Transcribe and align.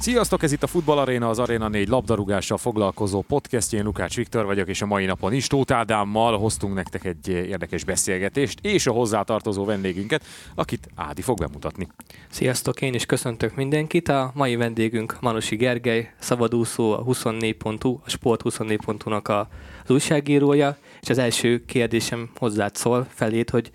Sziasztok, 0.00 0.42
ez 0.42 0.52
itt 0.52 0.62
a 0.62 0.66
Futball 0.66 0.98
Arena, 0.98 1.28
az 1.28 1.38
Arena 1.38 1.68
4 1.68 1.88
labdarúgással 1.88 2.56
foglalkozó 2.56 3.22
podcast. 3.22 3.72
Én 3.72 3.84
Lukács 3.84 4.16
Viktor 4.16 4.44
vagyok, 4.44 4.68
és 4.68 4.82
a 4.82 4.86
mai 4.86 5.04
napon 5.04 5.32
is 5.32 5.46
Tóth 5.46 5.74
Ádámmal 5.74 6.38
hoztunk 6.38 6.74
nektek 6.74 7.04
egy 7.04 7.28
érdekes 7.28 7.84
beszélgetést, 7.84 8.58
és 8.62 8.86
a 8.86 8.92
hozzátartozó 8.92 9.64
vendégünket, 9.64 10.24
akit 10.54 10.88
Ádi 10.94 11.22
fog 11.22 11.38
bemutatni. 11.38 11.88
Sziasztok, 12.30 12.82
én 12.82 12.94
is 12.94 13.06
köszöntök 13.06 13.54
mindenkit. 13.54 14.08
A 14.08 14.30
mai 14.34 14.56
vendégünk 14.56 15.16
Manusi 15.20 15.56
Gergely, 15.56 16.12
szabadúszó, 16.18 16.92
a 16.92 17.04
24.hu, 17.04 17.98
a 18.04 18.10
Sport 18.10 18.40
24.hu-nak 18.44 19.28
az 19.28 19.90
újságírója, 19.90 20.76
és 21.00 21.08
az 21.08 21.18
első 21.18 21.64
kérdésem 21.64 22.30
hozzád 22.36 22.74
szól 22.74 23.06
felét, 23.08 23.50
hogy 23.50 23.70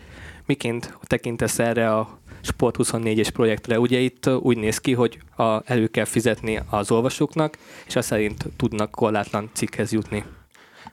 miként 0.46 0.98
tekintesz 1.02 1.60
erre 1.60 1.96
a 1.96 2.20
Sport 2.46 2.76
24-es 2.80 3.30
projektre. 3.34 3.80
Ugye 3.80 4.00
itt 4.00 4.30
úgy 4.30 4.58
néz 4.58 4.78
ki, 4.78 4.94
hogy 4.94 5.20
a, 5.38 5.72
elő 5.72 5.88
kell 5.88 6.06
fizetni 6.06 6.62
az 6.70 6.92
olvasóknak, 6.92 7.58
és 7.88 7.96
azt 7.96 8.08
szerint 8.08 8.46
tudnak 8.56 8.92
korlátlan 8.92 9.50
cikkhez 9.54 9.92
jutni. 9.92 10.24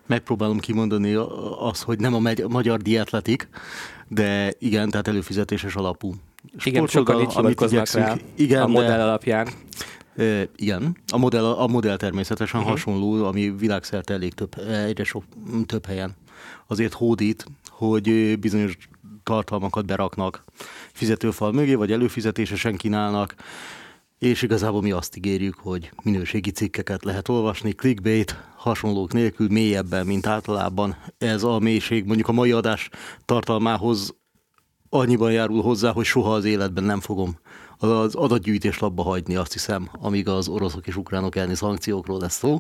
Megpróbálom 0.07 0.59
kimondani 0.59 1.15
az, 1.59 1.83
hogy 1.83 1.99
nem 1.99 2.15
a 2.15 2.21
magyar 2.49 2.81
dietletik, 2.81 3.49
de 4.09 4.53
igen, 4.59 4.91
tehát 4.91 5.09
előfizetéses 5.09 5.75
alapú. 5.75 6.15
Igen, 6.65 6.87
sokan 6.87 7.21
így 7.21 7.35
hivatkoznak 7.35 7.91
rá 7.91 8.17
igen, 8.35 8.63
a 8.63 8.67
modell 8.67 8.97
de, 8.97 9.03
alapján. 9.03 9.49
E, 10.17 10.49
igen, 10.57 10.97
a 11.13 11.17
modell, 11.17 11.45
a 11.45 11.67
modell 11.67 11.97
természetesen 11.97 12.61
uh-huh. 12.61 12.75
hasonló, 12.75 13.25
ami 13.25 13.55
világszerte 13.59 14.15
elég 14.15 14.35
több, 14.35 14.59
egyre 14.69 15.05
sok, 15.05 15.25
több 15.67 15.87
helyen. 15.87 16.15
Azért 16.67 16.93
hódít, 16.93 17.47
hogy 17.71 18.39
bizonyos 18.39 18.77
tartalmakat 19.23 19.87
beraknak 19.87 20.45
fizetőfal 20.93 21.53
mögé, 21.53 21.75
vagy 21.75 21.93
előfizetésesen 21.93 22.77
kínálnak, 22.77 23.35
és 24.19 24.43
igazából 24.43 24.81
mi 24.81 24.91
azt 24.91 25.17
ígérjük, 25.17 25.55
hogy 25.59 25.91
minőségi 26.03 26.51
cikkeket 26.51 27.05
lehet 27.05 27.29
olvasni, 27.29 27.73
clickbait, 27.73 28.37
hasonlók 28.57 29.13
nélkül, 29.13 29.49
mélyebben, 29.49 30.07
mint 30.07 30.27
általában. 30.27 30.97
Ez 31.19 31.43
a 31.43 31.59
mélység 31.59 32.05
mondjuk 32.05 32.29
a 32.29 32.33
mai 32.33 32.53
adás 32.53 32.89
tartalmához 33.25 34.15
annyiban 34.89 35.33
járul 35.33 35.63
hozzá, 35.63 35.93
hogy 35.93 36.05
soha 36.05 36.35
az 36.35 36.45
életben 36.45 36.85
nem 36.85 37.01
fogom 37.01 37.39
az 37.79 38.15
adatgyűjtés 38.15 38.79
labba 38.79 39.03
hagyni, 39.03 39.37
azt 39.37 39.53
hiszem, 39.53 39.89
amíg 39.93 40.29
az 40.29 40.49
oroszok 40.49 40.87
és 40.87 40.97
ukránok 40.97 41.37
elleni 41.37 41.55
szankciókról 41.55 42.19
lesz 42.21 42.37
szó. 42.37 42.59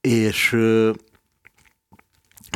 És 0.00 0.56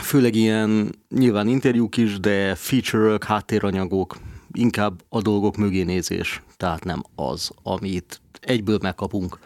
főleg 0.01 0.35
ilyen 0.35 0.95
nyilván 1.09 1.49
interjúk 1.49 1.97
is, 1.97 2.21
de 2.21 2.55
feature-ök, 2.55 3.25
háttéranyagok, 3.25 4.17
inkább 4.53 5.03
a 5.09 5.23
dolgok 5.23 5.57
mögé 5.57 5.83
nézés, 5.83 6.43
tehát 6.57 6.85
nem 6.85 7.03
az, 7.15 7.51
amit 7.63 8.21
egyből 8.41 8.79
megkapunk 8.83 9.39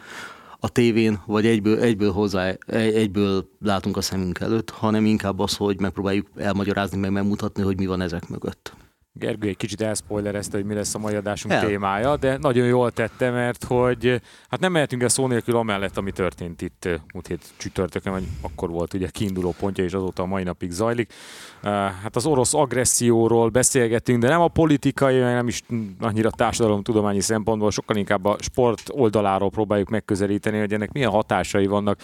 a 0.59 0.69
tévén, 0.69 1.21
vagy 1.25 1.45
egyből, 1.45 1.79
egyből 1.79 2.11
hozzá, 2.11 2.51
egyből 2.67 3.49
látunk 3.59 3.97
a 3.97 4.01
szemünk 4.01 4.39
előtt, 4.39 4.69
hanem 4.69 5.05
inkább 5.05 5.39
az, 5.39 5.55
hogy 5.55 5.79
megpróbáljuk 5.79 6.27
elmagyarázni, 6.35 6.97
meg 6.97 7.11
megmutatni, 7.11 7.63
hogy 7.63 7.77
mi 7.77 7.85
van 7.85 8.01
ezek 8.01 8.29
mögött. 8.29 8.73
Gergő 9.19 9.47
egy 9.47 9.57
kicsit 9.57 9.81
elspoilerezte, 9.81 10.57
hogy 10.57 10.65
mi 10.65 10.73
lesz 10.73 10.95
a 10.95 10.99
mai 10.99 11.15
adásunk 11.15 11.53
El. 11.53 11.65
témája, 11.65 12.17
de 12.17 12.37
nagyon 12.37 12.65
jól 12.65 12.91
tette, 12.91 13.29
mert 13.29 13.63
hogy 13.63 14.21
hát 14.49 14.59
nem 14.59 14.71
mehetünk 14.71 15.01
el 15.01 15.09
szó 15.09 15.27
nélkül 15.27 15.55
amellett, 15.55 15.97
ami 15.97 16.11
történt 16.11 16.61
itt 16.61 16.89
múlt 17.13 17.27
hét 17.27 17.53
csütörtökön, 17.57 18.11
vagy 18.11 18.23
akkor 18.41 18.69
volt 18.69 18.93
ugye 18.93 19.07
kiinduló 19.09 19.55
pontja, 19.59 19.83
és 19.83 19.93
azóta 19.93 20.23
a 20.23 20.25
mai 20.25 20.43
napig 20.43 20.71
zajlik. 20.71 21.13
Hát 21.63 22.15
az 22.15 22.25
orosz 22.25 22.53
agresszióról 22.53 23.49
beszélgetünk, 23.49 24.21
de 24.21 24.27
nem 24.27 24.41
a 24.41 24.47
politikai, 24.47 25.19
nem 25.19 25.47
is 25.47 25.61
annyira 25.99 26.29
társadalomtudományi 26.29 27.21
szempontból, 27.21 27.71
sokkal 27.71 27.95
inkább 27.95 28.25
a 28.25 28.35
sport 28.39 28.89
oldaláról 28.91 29.49
próbáljuk 29.49 29.89
megközelíteni, 29.89 30.59
hogy 30.59 30.73
ennek 30.73 30.91
milyen 30.91 31.09
hatásai 31.09 31.65
vannak 31.65 31.99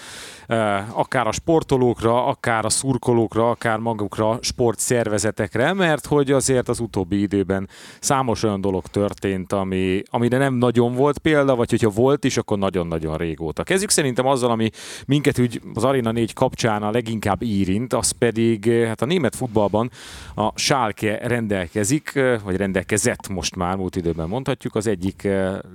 akár 0.94 1.28
a 1.28 1.32
sportolókra, 1.32 2.26
akár 2.26 2.66
a 2.66 2.70
szurkolókra, 2.70 3.50
akár 3.50 3.78
magukra 3.78 4.38
sportszervezetekre, 4.42 5.74
mert 5.74 6.06
hogy 6.06 6.32
azért 6.32 6.70
az 6.70 6.80
utóbbi 7.00 7.22
időben 7.22 7.70
számos 8.00 8.44
olyan 8.44 8.62
dolog 8.62 8.88
történt, 8.88 9.54
ami, 9.54 10.02
amire 10.06 10.38
nem 10.38 10.54
nagyon 10.54 10.94
volt 10.94 11.18
példa, 11.18 11.56
vagy 11.56 11.70
hogyha 11.70 11.90
volt 11.90 12.24
is, 12.24 12.38
akkor 12.38 12.58
nagyon-nagyon 12.58 13.18
régóta. 13.18 13.64
Kezdjük 13.64 13.90
szerintem 13.90 14.26
azzal, 14.26 14.52
ami 14.52 14.70
minket 15.06 15.40
úgy 15.40 15.62
az 15.74 15.84
Arena 15.84 16.12
4 16.12 16.34
kapcsán 16.34 16.84
a 16.84 16.92
leginkább 16.92 17.42
írint, 17.42 17.94
az 17.94 18.12
pedig 18.12 18.72
hát 18.88 19.02
a 19.02 19.06
német 19.06 19.36
futballban 19.36 19.92
a 20.36 20.60
Schalke 20.60 21.28
rendelkezik, 21.28 22.20
vagy 22.44 22.56
rendelkezett 22.56 23.28
most 23.28 23.56
már, 23.56 23.76
múlt 23.76 23.96
időben 23.96 24.28
mondhatjuk, 24.28 24.76
az 24.76 24.88
egyik 24.88 25.28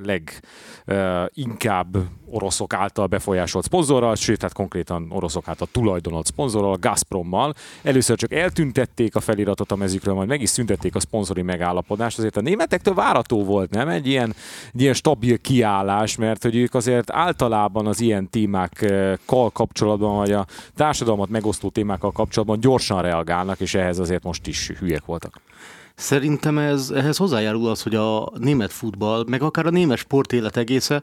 leginkább 0.03 1.97
oroszok 2.31 2.75
által 2.75 3.07
befolyásolt 3.07 3.65
szponzorral, 3.65 4.15
sőt, 4.15 4.39
tehát 4.39 4.55
konkrétan 4.55 5.07
oroszok 5.11 5.49
által 5.49 5.69
tulajdonolt 5.73 6.27
szponzorral, 6.27 6.77
Gazprommal. 6.81 7.55
Először 7.83 8.17
csak 8.17 8.33
eltüntették 8.33 9.17
a 9.17 9.21
feliratot 9.21 9.73
a 9.73 9.77
mezükről, 9.77 10.15
majd 10.15 10.29
meg 10.29 10.41
is 10.41 10.49
szüntették 10.49 10.95
a 10.95 11.01
szponzori 11.01 11.43
megállapodást. 11.43 12.19
Azért 12.19 12.37
a 12.37 12.41
németektől 12.41 12.95
várató 12.95 13.45
volt, 13.45 13.71
nem? 13.71 13.89
Egy 13.89 14.07
ilyen, 14.07 14.35
egy 14.75 14.81
ilyen 14.81 14.95
stabil 14.95 15.39
kiállás, 15.39 16.17
mert 16.17 16.43
hogy 16.43 16.57
ők 16.57 16.75
azért 16.75 17.11
általában 17.11 17.87
az 17.87 18.01
ilyen 18.01 18.31
témákkal 18.31 19.51
kapcsolatban, 19.53 20.17
vagy 20.17 20.33
a 20.33 20.47
társadalmat 20.77 21.29
megosztó 21.29 21.69
témákkal 21.69 22.13
kapcsolatban 22.13 22.61
gyorsan 22.61 23.03
reagálnak, 23.03 23.61
és 23.61 23.75
ehhez 23.75 23.99
azért 23.99 24.23
most 24.23 24.47
is 24.47 24.73
hülyek 24.79 25.05
voltak. 25.05 25.41
Szerintem 25.95 26.59
ez, 26.59 26.91
ehhez 26.91 27.17
hozzájárul 27.17 27.69
az, 27.69 27.83
hogy 27.83 27.95
a 27.95 28.31
német 28.39 28.73
futball, 28.73 29.25
meg 29.29 29.43
akár 29.43 29.67
a 29.67 29.71
német 29.71 29.99
sportélet 29.99 30.57
egésze 30.57 31.03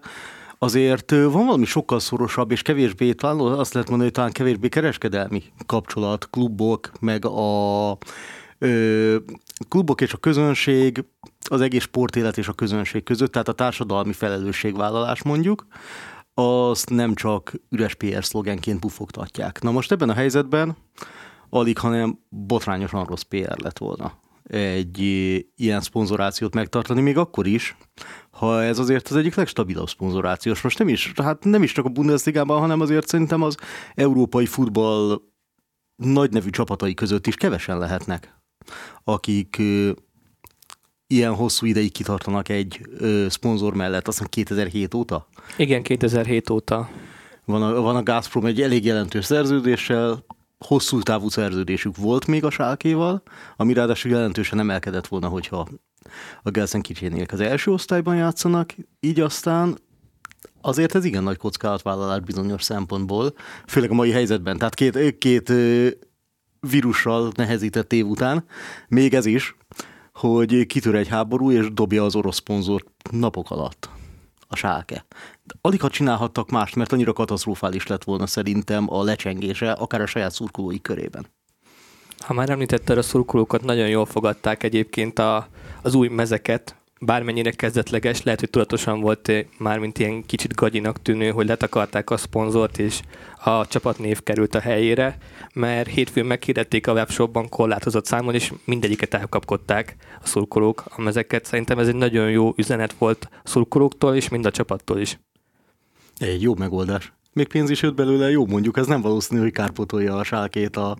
azért 0.64 1.12
van 1.12 1.46
valami 1.46 1.66
sokkal 1.66 2.00
szorosabb 2.00 2.52
és 2.52 2.62
kevésbé, 2.62 3.14
talán 3.14 3.40
azt 3.40 3.74
lehet 3.74 3.90
mondani, 3.90 4.10
hogy 4.10 4.12
talán 4.12 4.32
kevésbé 4.32 4.68
kereskedelmi 4.68 5.44
kapcsolat, 5.66 6.30
klubok, 6.30 6.92
meg 7.00 7.26
a 7.26 7.98
ö, 8.58 9.16
klubok 9.70 10.02
és 10.02 10.14
a 10.14 10.18
közönség, 10.18 11.06
az 11.50 11.62
egész 11.62 11.82
sportélet 11.82 12.38
és 12.38 12.48
a 12.48 12.54
közönség 12.54 13.04
között, 13.04 13.32
tehát 13.32 13.48
a 13.48 13.54
társadalmi 13.54 14.14
felelősségvállalás 14.14 15.24
mondjuk, 15.24 15.66
azt 16.34 16.90
nem 16.90 17.14
csak 17.14 17.54
üres 17.70 17.96
PR 17.96 18.26
szlogenként 18.26 18.80
bufogtatják. 18.80 19.62
Na 19.62 19.72
most 19.72 19.92
ebben 19.92 20.10
a 20.10 20.14
helyzetben 20.14 20.78
alig, 21.50 21.78
hanem 21.78 22.20
botrányosan 22.30 23.06
rossz 23.06 23.22
PR 23.22 23.60
lett 23.62 23.78
volna 23.78 24.20
egy 24.44 25.00
ilyen 25.56 25.82
szponzorációt 25.82 26.54
megtartani, 26.54 27.02
még 27.02 27.18
akkor 27.18 27.48
is, 27.48 27.76
ha 28.42 28.64
ez 28.64 28.80
azért 28.80 29.08
az 29.08 29.16
egyik 29.16 29.36
legstabilabb 29.36 29.90
szponzorációs. 29.90 30.62
Most 30.62 30.78
nem 30.78 30.88
is, 30.88 31.12
hát 31.24 31.44
nem 31.44 31.64
is 31.64 31.72
csak 31.72 31.86
a 31.86 31.90
Bundesligában, 31.90 32.60
hanem 32.60 32.82
azért 32.82 33.08
szerintem 33.08 33.42
az 33.42 33.58
európai 33.96 34.46
futball 34.46 35.22
nagy 35.96 36.32
nevű 36.32 36.50
csapatai 36.50 36.94
között 36.94 37.28
is 37.28 37.36
kevesen 37.36 37.78
lehetnek, 37.78 38.36
akik 39.04 39.62
ilyen 41.08 41.34
hosszú 41.34 41.66
ideig 41.66 41.92
kitartanak 41.92 42.50
egy 42.50 42.82
ö, 42.98 43.26
szponzor 43.30 43.74
mellett, 43.74 44.08
azt 44.08 44.18
hiszem 44.18 44.32
2007 44.32 44.94
óta? 44.94 45.28
Igen, 45.58 45.84
2007 45.84 46.50
óta. 46.50 46.90
Van 47.46 47.62
a, 47.62 47.82
van 47.82 47.96
a 47.96 48.04
Gazprom 48.04 48.46
egy 48.46 48.62
elég 48.62 48.86
jelentős 48.86 49.26
szerződéssel, 49.26 50.26
hosszú 50.58 51.02
távú 51.02 51.30
szerződésük 51.30 51.98
volt 51.98 52.28
még 52.28 52.44
a 52.44 52.50
sálkéval, 52.50 53.24
ami 53.56 53.74
ráadásul 53.74 54.12
jelentősen 54.12 54.60
emelkedett 54.60 55.08
volna, 55.08 55.28
hogyha 55.28 55.68
a 56.44 56.50
Gelsenkirchenék 56.50 57.32
az 57.32 57.40
első 57.40 57.72
osztályban 57.72 58.16
játszanak, 58.16 58.76
így 59.00 59.20
aztán 59.20 59.78
azért 60.62 60.96
ez 60.96 61.06
igen 61.06 61.24
nagy 61.24 61.38
kockázatvállalás 61.38 62.20
bizonyos 62.20 62.64
szempontból, 62.64 63.34
főleg 63.68 63.92
a 63.92 63.94
mai 63.94 64.12
helyzetben. 64.12 64.58
Tehát 64.58 64.74
két, 64.74 65.18
két 65.18 65.54
vírussal 66.60 67.32
nehezített 67.36 67.94
év 67.94 68.08
után, 68.08 68.46
még 68.88 69.14
ez 69.14 69.26
is, 69.26 69.56
hogy 70.14 70.66
kitör 70.66 70.96
egy 70.96 71.08
háború 71.08 71.52
és 71.52 71.74
dobja 71.74 72.04
az 72.06 72.16
orosz 72.16 72.36
szponzort 72.36 72.88
napok 73.12 73.52
alatt 73.52 73.90
a 74.48 74.56
sálke. 74.56 75.06
Alig 75.62 75.82
ha 75.82 75.90
csinálhattak 75.90 76.50
mást, 76.50 76.76
mert 76.76 76.92
annyira 76.92 77.14
katasztrofális 77.14 77.88
lett 77.88 78.04
volna 78.04 78.28
szerintem 78.28 78.94
a 78.94 79.04
lecsengése, 79.04 79.72
akár 79.72 80.02
a 80.02 80.06
saját 80.06 80.32
szurkolói 80.32 80.82
körében. 80.82 81.26
Ha 82.22 82.34
már 82.34 82.50
említetted 82.50 82.98
a 82.98 83.02
szurkolókat, 83.02 83.64
nagyon 83.64 83.88
jól 83.88 84.06
fogadták 84.06 84.64
egyébként 84.64 85.20
a, 85.20 85.48
az 85.82 85.96
új 85.96 86.08
mezeket, 86.08 86.76
bármennyire 87.06 87.52
kezdetleges, 87.52 88.24
lehet, 88.24 88.40
hogy 88.40 88.50
tudatosan 88.50 89.00
volt 89.00 89.30
eh, 89.30 89.46
már, 89.58 89.80
mint 89.80 90.00
ilyen 90.00 90.26
kicsit 90.26 90.56
gagyinak 90.56 91.02
tűnő, 91.02 91.30
hogy 91.30 91.48
letakarták 91.48 92.10
a 92.10 92.18
szponzort, 92.18 92.80
és 92.80 93.02
a 93.44 93.68
csapatnév 93.68 94.24
került 94.24 94.56
a 94.56 94.60
helyére, 94.60 95.18
mert 95.54 95.90
hétfőn 95.90 96.26
meghirdették 96.26 96.88
a 96.88 96.94
webshopban 96.94 97.50
korlátozott 97.50 98.06
számon, 98.06 98.34
és 98.34 98.54
mindegyiket 98.66 99.14
elkapkodták 99.14 99.96
a 100.24 100.28
szurkolók 100.28 100.84
a 100.96 101.02
mezeket. 101.02 101.46
Szerintem 101.46 101.80
ez 101.80 101.88
egy 101.88 101.96
nagyon 101.96 102.30
jó 102.30 102.54
üzenet 102.58 102.94
volt 102.94 103.30
a 103.44 103.48
szurkolóktól, 103.48 104.16
és 104.16 104.30
mind 104.30 104.46
a 104.46 104.52
csapattól 104.52 105.00
is. 105.00 105.20
Egy 106.18 106.42
jó 106.42 106.56
megoldás. 106.56 107.14
Még 107.34 107.48
pénz 107.48 107.70
is 107.70 107.82
jött 107.82 107.96
belőle, 107.96 108.30
jó 108.30 108.46
mondjuk, 108.46 108.78
ez 108.78 108.88
nem 108.88 109.02
valószínű, 109.02 109.42
hogy 109.42 109.52
kárpotolja 109.52 110.16
a 110.16 110.24
sálkét 110.24 110.78
a, 110.78 110.98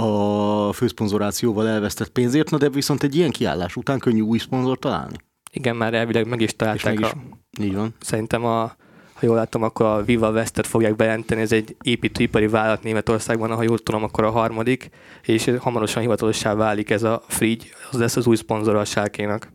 a 0.00 0.72
főszponzorációval 0.72 1.68
elvesztett 1.68 2.08
pénzért, 2.08 2.50
na 2.50 2.58
de 2.58 2.68
viszont 2.68 3.02
egy 3.02 3.16
ilyen 3.16 3.30
kiállás 3.30 3.76
után 3.76 3.98
könnyű 3.98 4.20
új 4.20 4.38
szponzor 4.38 4.78
találni. 4.78 5.16
Igen, 5.52 5.76
már 5.76 5.94
elvileg 5.94 6.28
meg 6.28 6.40
is 6.40 6.56
találták. 6.56 6.98
meg 6.98 7.04
is, 7.04 7.10
a, 7.10 7.62
így 7.62 7.74
van. 7.74 7.94
Szerintem 8.00 8.44
a 8.44 8.76
ha 9.14 9.26
jól 9.26 9.36
látom, 9.36 9.62
akkor 9.62 9.86
a 9.86 10.04
Viva 10.04 10.30
Westet 10.30 10.66
fogják 10.66 10.96
bejelenteni, 10.96 11.40
ez 11.40 11.52
egy 11.52 11.76
építőipari 11.82 12.46
vállalat 12.46 12.82
Németországban, 12.82 13.54
ha 13.54 13.62
jól 13.62 13.78
tudom, 13.78 14.02
akkor 14.02 14.24
a 14.24 14.30
harmadik, 14.30 14.90
és 15.22 15.50
hamarosan 15.58 16.02
hivatalossá 16.02 16.54
válik 16.54 16.90
ez 16.90 17.02
a 17.02 17.22
Frigy, 17.26 17.74
az 17.90 17.98
lesz 17.98 18.16
az 18.16 18.26
új 18.26 18.36
szponzora 18.36 18.80
a 18.80 18.84
sárkénak. 18.84 19.52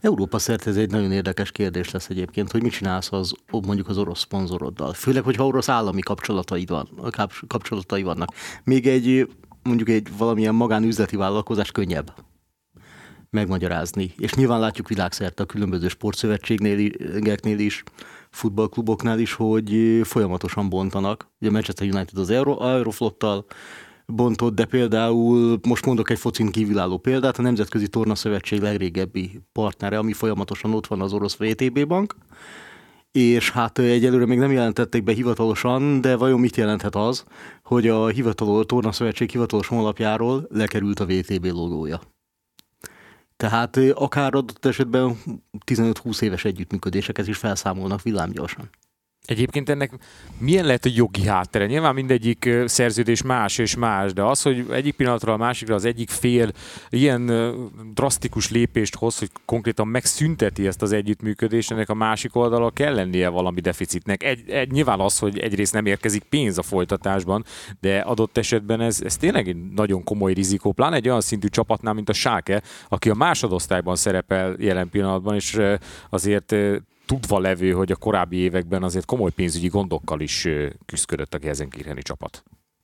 Európa 0.00 0.38
szerte 0.38 0.70
ez 0.70 0.76
egy 0.76 0.90
nagyon 0.90 1.12
érdekes 1.12 1.52
kérdés 1.52 1.90
lesz 1.90 2.08
egyébként, 2.08 2.50
hogy 2.50 2.62
mit 2.62 2.72
csinálsz 2.72 3.12
az, 3.12 3.32
mondjuk 3.50 3.88
az 3.88 3.98
orosz 3.98 4.20
szponzoroddal. 4.20 4.92
Főleg, 4.92 5.22
hogyha 5.22 5.46
orosz 5.46 5.68
állami 5.68 6.00
kapcsolatai, 6.00 6.66
van, 6.66 6.88
kapcsolatai 7.46 8.02
vannak. 8.02 8.34
Még 8.64 8.86
egy 8.86 9.28
mondjuk 9.62 9.88
egy 9.88 10.08
valamilyen 10.18 10.54
magánüzleti 10.54 11.16
vállalkozás 11.16 11.72
könnyebb 11.72 12.14
megmagyarázni. 13.30 14.12
És 14.16 14.34
nyilván 14.34 14.60
látjuk 14.60 14.88
világszerte 14.88 15.42
a 15.42 15.46
különböző 15.46 15.88
sportszövetségnél 15.88 17.58
is, 17.58 17.82
futballkluboknál 18.30 19.18
is, 19.18 19.32
hogy 19.32 20.00
folyamatosan 20.02 20.68
bontanak. 20.68 21.30
Ugye 21.40 21.50
Manchester 21.50 21.86
United 21.86 22.18
az 22.18 22.30
Euro, 22.30 22.56
Aeroflottal 22.60 23.46
bontott, 24.12 24.54
de 24.54 24.64
például 24.64 25.58
most 25.68 25.86
mondok 25.86 26.10
egy 26.10 26.18
focin 26.18 26.50
kívülálló 26.50 26.98
példát, 26.98 27.38
a 27.38 27.42
Nemzetközi 27.42 27.88
Torna 27.88 28.14
Szövetség 28.14 28.60
legrégebbi 28.60 29.40
partnere, 29.52 29.98
ami 29.98 30.12
folyamatosan 30.12 30.74
ott 30.74 30.86
van 30.86 31.00
az 31.00 31.12
orosz 31.12 31.36
VTB 31.36 31.86
bank, 31.86 32.14
és 33.12 33.50
hát 33.50 33.78
egyelőre 33.78 34.26
még 34.26 34.38
nem 34.38 34.52
jelentették 34.52 35.02
be 35.04 35.12
hivatalosan, 35.12 36.00
de 36.00 36.16
vajon 36.16 36.40
mit 36.40 36.56
jelenthet 36.56 36.94
az, 36.94 37.24
hogy 37.62 37.88
a 37.88 38.06
hivatalos 38.06 38.66
Torna 38.66 38.92
Szövetség 38.92 39.30
hivatalos 39.30 39.66
honlapjáról 39.66 40.46
lekerült 40.50 41.00
a 41.00 41.06
VTB 41.06 41.44
logója. 41.44 42.00
Tehát 43.36 43.76
akár 43.76 44.34
adott 44.34 44.64
esetben 44.64 45.18
15-20 45.66 46.20
éves 46.22 46.44
együttműködéseket 46.44 47.28
is 47.28 47.36
felszámolnak 47.36 48.02
villámgyorsan. 48.02 48.70
Egyébként 49.28 49.68
ennek 49.68 49.92
milyen 50.38 50.64
lehet 50.64 50.84
a 50.84 50.90
jogi 50.94 51.26
háttere? 51.26 51.66
Nyilván 51.66 51.94
mindegyik 51.94 52.48
szerződés 52.64 53.22
más 53.22 53.58
és 53.58 53.76
más, 53.76 54.12
de 54.12 54.22
az, 54.22 54.42
hogy 54.42 54.66
egyik 54.70 54.94
pillanatra 54.94 55.32
a 55.32 55.36
másikra 55.36 55.74
az 55.74 55.84
egyik 55.84 56.10
fél 56.10 56.52
ilyen 56.88 57.52
drasztikus 57.94 58.50
lépést 58.50 58.94
hoz, 58.94 59.18
hogy 59.18 59.30
konkrétan 59.44 59.88
megszünteti 59.88 60.66
ezt 60.66 60.82
az 60.82 60.92
együttműködést, 60.92 61.70
ennek 61.70 61.88
a 61.88 61.94
másik 61.94 62.36
oldalon 62.36 62.72
kell 62.72 62.94
lennie 62.94 63.28
valami 63.28 63.60
deficitnek. 63.60 64.22
Egy, 64.22 64.50
egy, 64.50 64.70
nyilván 64.70 65.00
az, 65.00 65.18
hogy 65.18 65.38
egyrészt 65.38 65.72
nem 65.72 65.86
érkezik 65.86 66.22
pénz 66.22 66.58
a 66.58 66.62
folytatásban, 66.62 67.44
de 67.80 67.98
adott 67.98 68.38
esetben 68.38 68.80
ez, 68.80 69.00
ez 69.04 69.16
tényleg 69.16 69.48
egy 69.48 69.56
nagyon 69.74 70.04
komoly 70.04 70.32
rizikó, 70.32 70.72
pláne 70.72 70.96
egy 70.96 71.08
olyan 71.08 71.20
szintű 71.20 71.48
csapatnál, 71.48 71.94
mint 71.94 72.08
a 72.08 72.12
Sáke, 72.12 72.62
aki 72.88 73.10
a 73.10 73.14
másodosztályban 73.14 73.96
szerepel 73.96 74.56
jelen 74.58 74.88
pillanatban, 74.90 75.34
és 75.34 75.60
azért 76.10 76.54
tudva 77.08 77.38
levő, 77.38 77.72
hogy 77.72 77.92
a 77.92 77.96
korábbi 77.96 78.36
években 78.36 78.82
azért 78.82 79.04
komoly 79.04 79.30
pénzügyi 79.30 79.68
gondokkal 79.68 80.20
is 80.20 80.48
küzdött 80.86 81.34
a 81.34 81.38
Gelsenkircheni 81.38 82.02
csapat. 82.02 82.42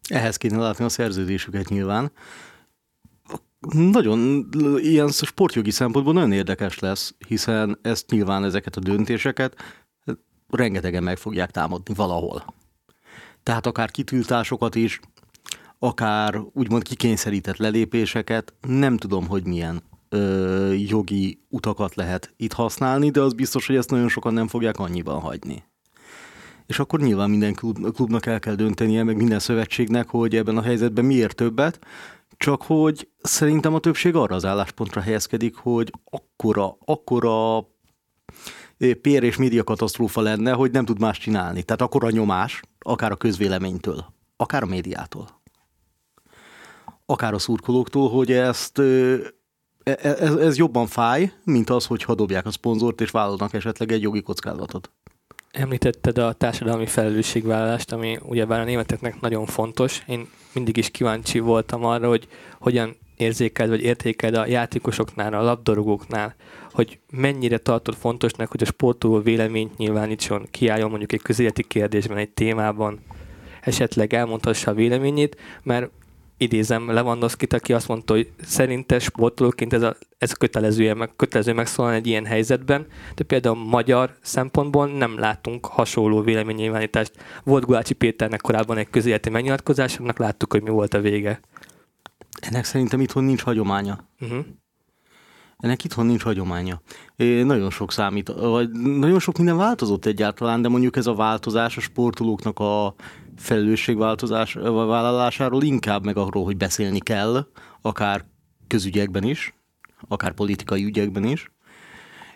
Ehhez 0.09 0.37
kéne 0.37 0.57
látni 0.57 0.85
a 0.85 0.89
szerződésüket 0.89 1.69
nyilván. 1.69 2.13
Nagyon 3.69 4.49
ilyen 4.77 5.09
sportjogi 5.09 5.71
szempontból 5.71 6.15
nagyon 6.15 6.33
érdekes 6.33 6.79
lesz, 6.79 7.15
hiszen 7.27 7.79
ezt 7.83 8.11
nyilván 8.11 8.45
ezeket 8.45 8.77
a 8.77 8.81
döntéseket 8.81 9.57
rengetegen 10.49 11.03
meg 11.03 11.17
fogják 11.17 11.51
támadni 11.51 11.95
valahol. 11.95 12.55
Tehát 13.43 13.67
akár 13.67 13.91
kitiltásokat 13.91 14.75
is, 14.75 15.01
akár 15.79 16.41
úgymond 16.53 16.83
kikényszerített 16.83 17.57
lelépéseket, 17.57 18.55
nem 18.61 18.97
tudom, 18.97 19.27
hogy 19.27 19.47
milyen 19.47 19.83
ö, 20.15 20.73
jogi 20.73 21.39
utakat 21.49 21.95
lehet 21.95 22.35
itt 22.37 22.53
használni, 22.53 23.11
de 23.11 23.21
az 23.21 23.33
biztos, 23.33 23.67
hogy 23.67 23.77
ezt 23.77 23.91
nagyon 23.91 24.09
sokan 24.09 24.33
nem 24.33 24.49
fogják 24.49 24.79
annyiban 24.79 25.21
hagyni. 25.21 25.65
És 26.67 26.79
akkor 26.79 27.01
nyilván 27.01 27.31
minden 27.31 27.55
klub, 27.55 27.93
klubnak 27.93 28.27
el 28.27 28.39
kell 28.39 28.55
döntenie, 28.55 29.03
meg 29.03 29.17
minden 29.17 29.39
szövetségnek, 29.39 30.09
hogy 30.09 30.37
ebben 30.37 30.57
a 30.57 30.63
helyzetben 30.63 31.05
miért 31.05 31.35
többet, 31.35 31.79
csak 32.37 32.63
hogy 32.63 33.09
szerintem 33.23 33.75
a 33.75 33.79
többség 33.79 34.15
arra 34.15 34.35
az 34.35 34.45
álláspontra 34.45 35.01
helyezkedik, 35.01 35.57
hogy 35.57 35.93
akkora, 36.11 36.77
akkora 36.85 37.67
pér 39.01 39.23
és 39.23 39.37
média 39.37 39.65
katasztrófa 39.65 40.21
lenne, 40.21 40.53
hogy 40.53 40.71
nem 40.71 40.85
tud 40.85 41.01
más 41.01 41.19
csinálni. 41.19 41.63
Tehát 41.63 41.83
akkora 41.83 42.11
nyomás, 42.11 42.61
akár 42.79 43.13
a 43.13 43.17
közvéleménytől, 43.17 44.05
akár 44.37 44.63
a 44.63 44.67
médiától, 44.67 45.43
akár 47.07 47.35
a 47.35 47.39
szurkolóktól, 47.39 48.11
hogy 48.11 48.33
ezt 48.33 48.81
ez, 49.85 50.35
ez 50.35 50.57
jobban 50.57 50.87
fáj, 50.87 51.33
mint 51.45 51.71
az, 51.71 51.87
hogy 51.87 52.05
dobják 52.09 52.47
a 52.47 52.51
szponzort 52.51 53.01
és 53.01 53.11
vállalnak 53.11 53.55
esetleg 53.55 53.93
egy 53.93 54.03
jogi 54.03 54.23
kockázatot. 54.23 54.91
Említetted 55.51 56.19
a 56.19 56.33
társadalmi 56.33 56.87
felelősségvállalást, 56.87 57.93
ami 57.93 58.19
ugyebár 58.23 58.61
a 58.61 58.65
németeknek 58.65 59.21
nagyon 59.21 59.47
fontos. 59.47 60.03
Én 60.07 60.29
mindig 60.53 60.77
is 60.77 60.91
kíváncsi 60.91 61.39
voltam 61.39 61.85
arra, 61.85 62.09
hogy 62.09 62.29
hogyan 62.59 62.97
érzékeld 63.17 63.71
vagy 63.71 63.83
értékeld 63.83 64.35
a 64.35 64.47
játékosoknál, 64.47 65.35
a 65.35 65.43
labdarúgóknál, 65.43 66.35
hogy 66.73 66.99
mennyire 67.11 67.59
tartod 67.59 67.95
fontosnak, 67.95 68.51
hogy 68.51 68.63
a 68.63 68.67
sportoló 68.67 69.21
véleményt 69.21 69.77
nyilvánítson, 69.77 70.47
kiálljon 70.51 70.89
mondjuk 70.89 71.13
egy 71.13 71.23
közéleti 71.23 71.63
kérdésben, 71.63 72.17
egy 72.17 72.31
témában, 72.31 73.01
esetleg 73.61 74.15
elmondhassa 74.15 74.71
a 74.71 74.75
véleményét, 74.75 75.37
mert 75.63 75.91
idézem 76.37 76.91
Lewandowski-t, 76.91 77.53
aki 77.53 77.73
azt 77.73 77.89
mondta, 77.89 78.15
hogy 78.15 78.31
szerinte 78.43 78.99
sportolóként 78.99 79.73
ez, 79.73 79.83
a, 79.83 79.97
ez 80.19 80.33
kötelező, 80.33 80.95
meg, 80.95 81.11
kötelező 81.17 81.53
megszólalni 81.53 81.97
egy 81.97 82.07
ilyen 82.07 82.25
helyzetben, 82.25 82.87
de 83.15 83.25
például 83.25 83.57
magyar 83.57 84.17
szempontból 84.21 84.87
nem 84.87 85.19
látunk 85.19 85.67
hasonló 85.67 86.21
véleménynyilvánítást. 86.21 87.13
Volt 87.45 87.65
Gulácsi 87.65 87.95
Péternek 87.95 88.41
korábban 88.41 88.77
egy 88.77 88.91
közéleti 88.91 89.31
megnyilatkozás, 89.31 89.99
annak 89.99 90.19
láttuk, 90.19 90.53
hogy 90.53 90.63
mi 90.63 90.71
volt 90.71 90.95
a 90.95 91.01
vége. 91.01 91.41
Ennek 92.41 92.65
szerintem 92.65 93.01
itthon 93.01 93.25
nincs 93.25 93.43
hagyománya. 93.43 94.09
Uh-huh. 94.21 94.45
Ennek 95.59 95.85
itthon 95.85 96.07
nincs 96.07 96.23
hagyománya. 96.23 96.81
É, 97.17 97.43
nagyon 97.43 97.71
sok 97.71 97.93
számít, 97.93 98.29
vagy 98.29 98.71
nagyon 98.71 99.19
sok 99.19 99.37
minden 99.37 99.57
változott 99.57 100.05
egyáltalán, 100.05 100.63
de 100.63 100.69
mondjuk 100.69 100.97
ez 100.97 101.07
a 101.07 101.15
változás 101.15 101.77
a 101.77 101.81
sportolóknak 101.81 102.59
a 102.59 102.95
felelősségváltozás 103.37 104.55
vállalásáról, 104.63 105.63
inkább 105.63 106.05
meg 106.05 106.17
arról, 106.17 106.45
hogy 106.45 106.57
beszélni 106.57 107.01
kell, 107.01 107.47
akár 107.83 108.25
közügyekben 108.67 109.23
is, 109.23 109.55
akár 110.09 110.33
politikai 110.33 110.85
ügyekben 110.85 111.25
is. 111.25 111.53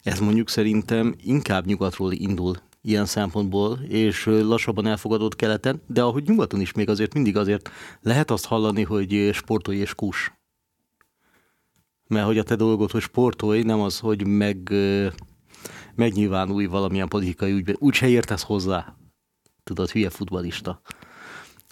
Ez 0.02 0.20
mondjuk 0.20 0.48
szerintem 0.48 1.14
inkább 1.22 1.66
nyugatról 1.66 2.12
indul 2.12 2.56
ilyen 2.82 3.06
szempontból, 3.06 3.78
és 3.88 4.24
lassabban 4.24 4.86
elfogadott 4.86 5.36
keleten, 5.36 5.82
de 5.86 6.02
ahogy 6.02 6.22
nyugaton 6.26 6.60
is 6.60 6.72
még 6.72 6.88
azért 6.88 7.14
mindig 7.14 7.36
azért 7.36 7.70
lehet 8.02 8.30
azt 8.30 8.46
hallani, 8.46 8.82
hogy 8.82 9.30
sportolj 9.32 9.78
és 9.78 9.94
kus. 9.94 10.37
Mert 12.08 12.26
hogy 12.26 12.38
a 12.38 12.42
te 12.42 12.56
dolgod, 12.56 12.90
hogy 12.90 13.00
sportolj, 13.00 13.62
nem 13.62 13.80
az, 13.80 13.98
hogy 13.98 14.26
meg, 14.26 14.72
megnyilvánulj 15.94 16.66
valamilyen 16.66 17.08
politikai 17.08 17.52
ügyben. 17.52 17.76
Úgyse 17.78 18.08
értesz 18.08 18.42
hozzá 18.42 18.96
tudod, 19.64 19.90
hülye 19.90 20.10
futbalista. 20.10 20.80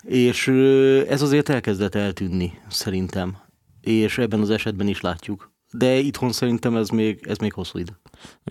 És 0.02 0.48
ez 1.08 1.22
azért 1.22 1.48
elkezdett 1.48 1.94
eltűnni, 1.94 2.52
szerintem. 2.68 3.36
És 3.80 4.18
ebben 4.18 4.40
az 4.40 4.50
esetben 4.50 4.88
is 4.88 5.00
látjuk. 5.00 5.54
De 5.72 5.94
itthon 5.98 6.32
szerintem 6.32 6.76
ez 6.76 6.88
még, 6.88 7.26
ez 7.28 7.38
még 7.38 7.52
hosszú 7.52 7.78
idő. 7.78 7.98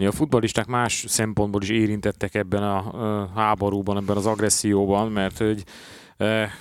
A 0.08 0.12
futballisták 0.12 0.65
más 0.65 1.06
szempontból 1.08 1.62
is 1.62 1.70
érintettek 1.70 2.36
ebben 2.36 2.63
a 2.63 3.32
háborúban, 3.36 3.98
ebben 3.98 4.18
az 4.18 4.25
agresszióban, 4.25 5.12
mert 5.12 5.38
hogy 5.38 5.63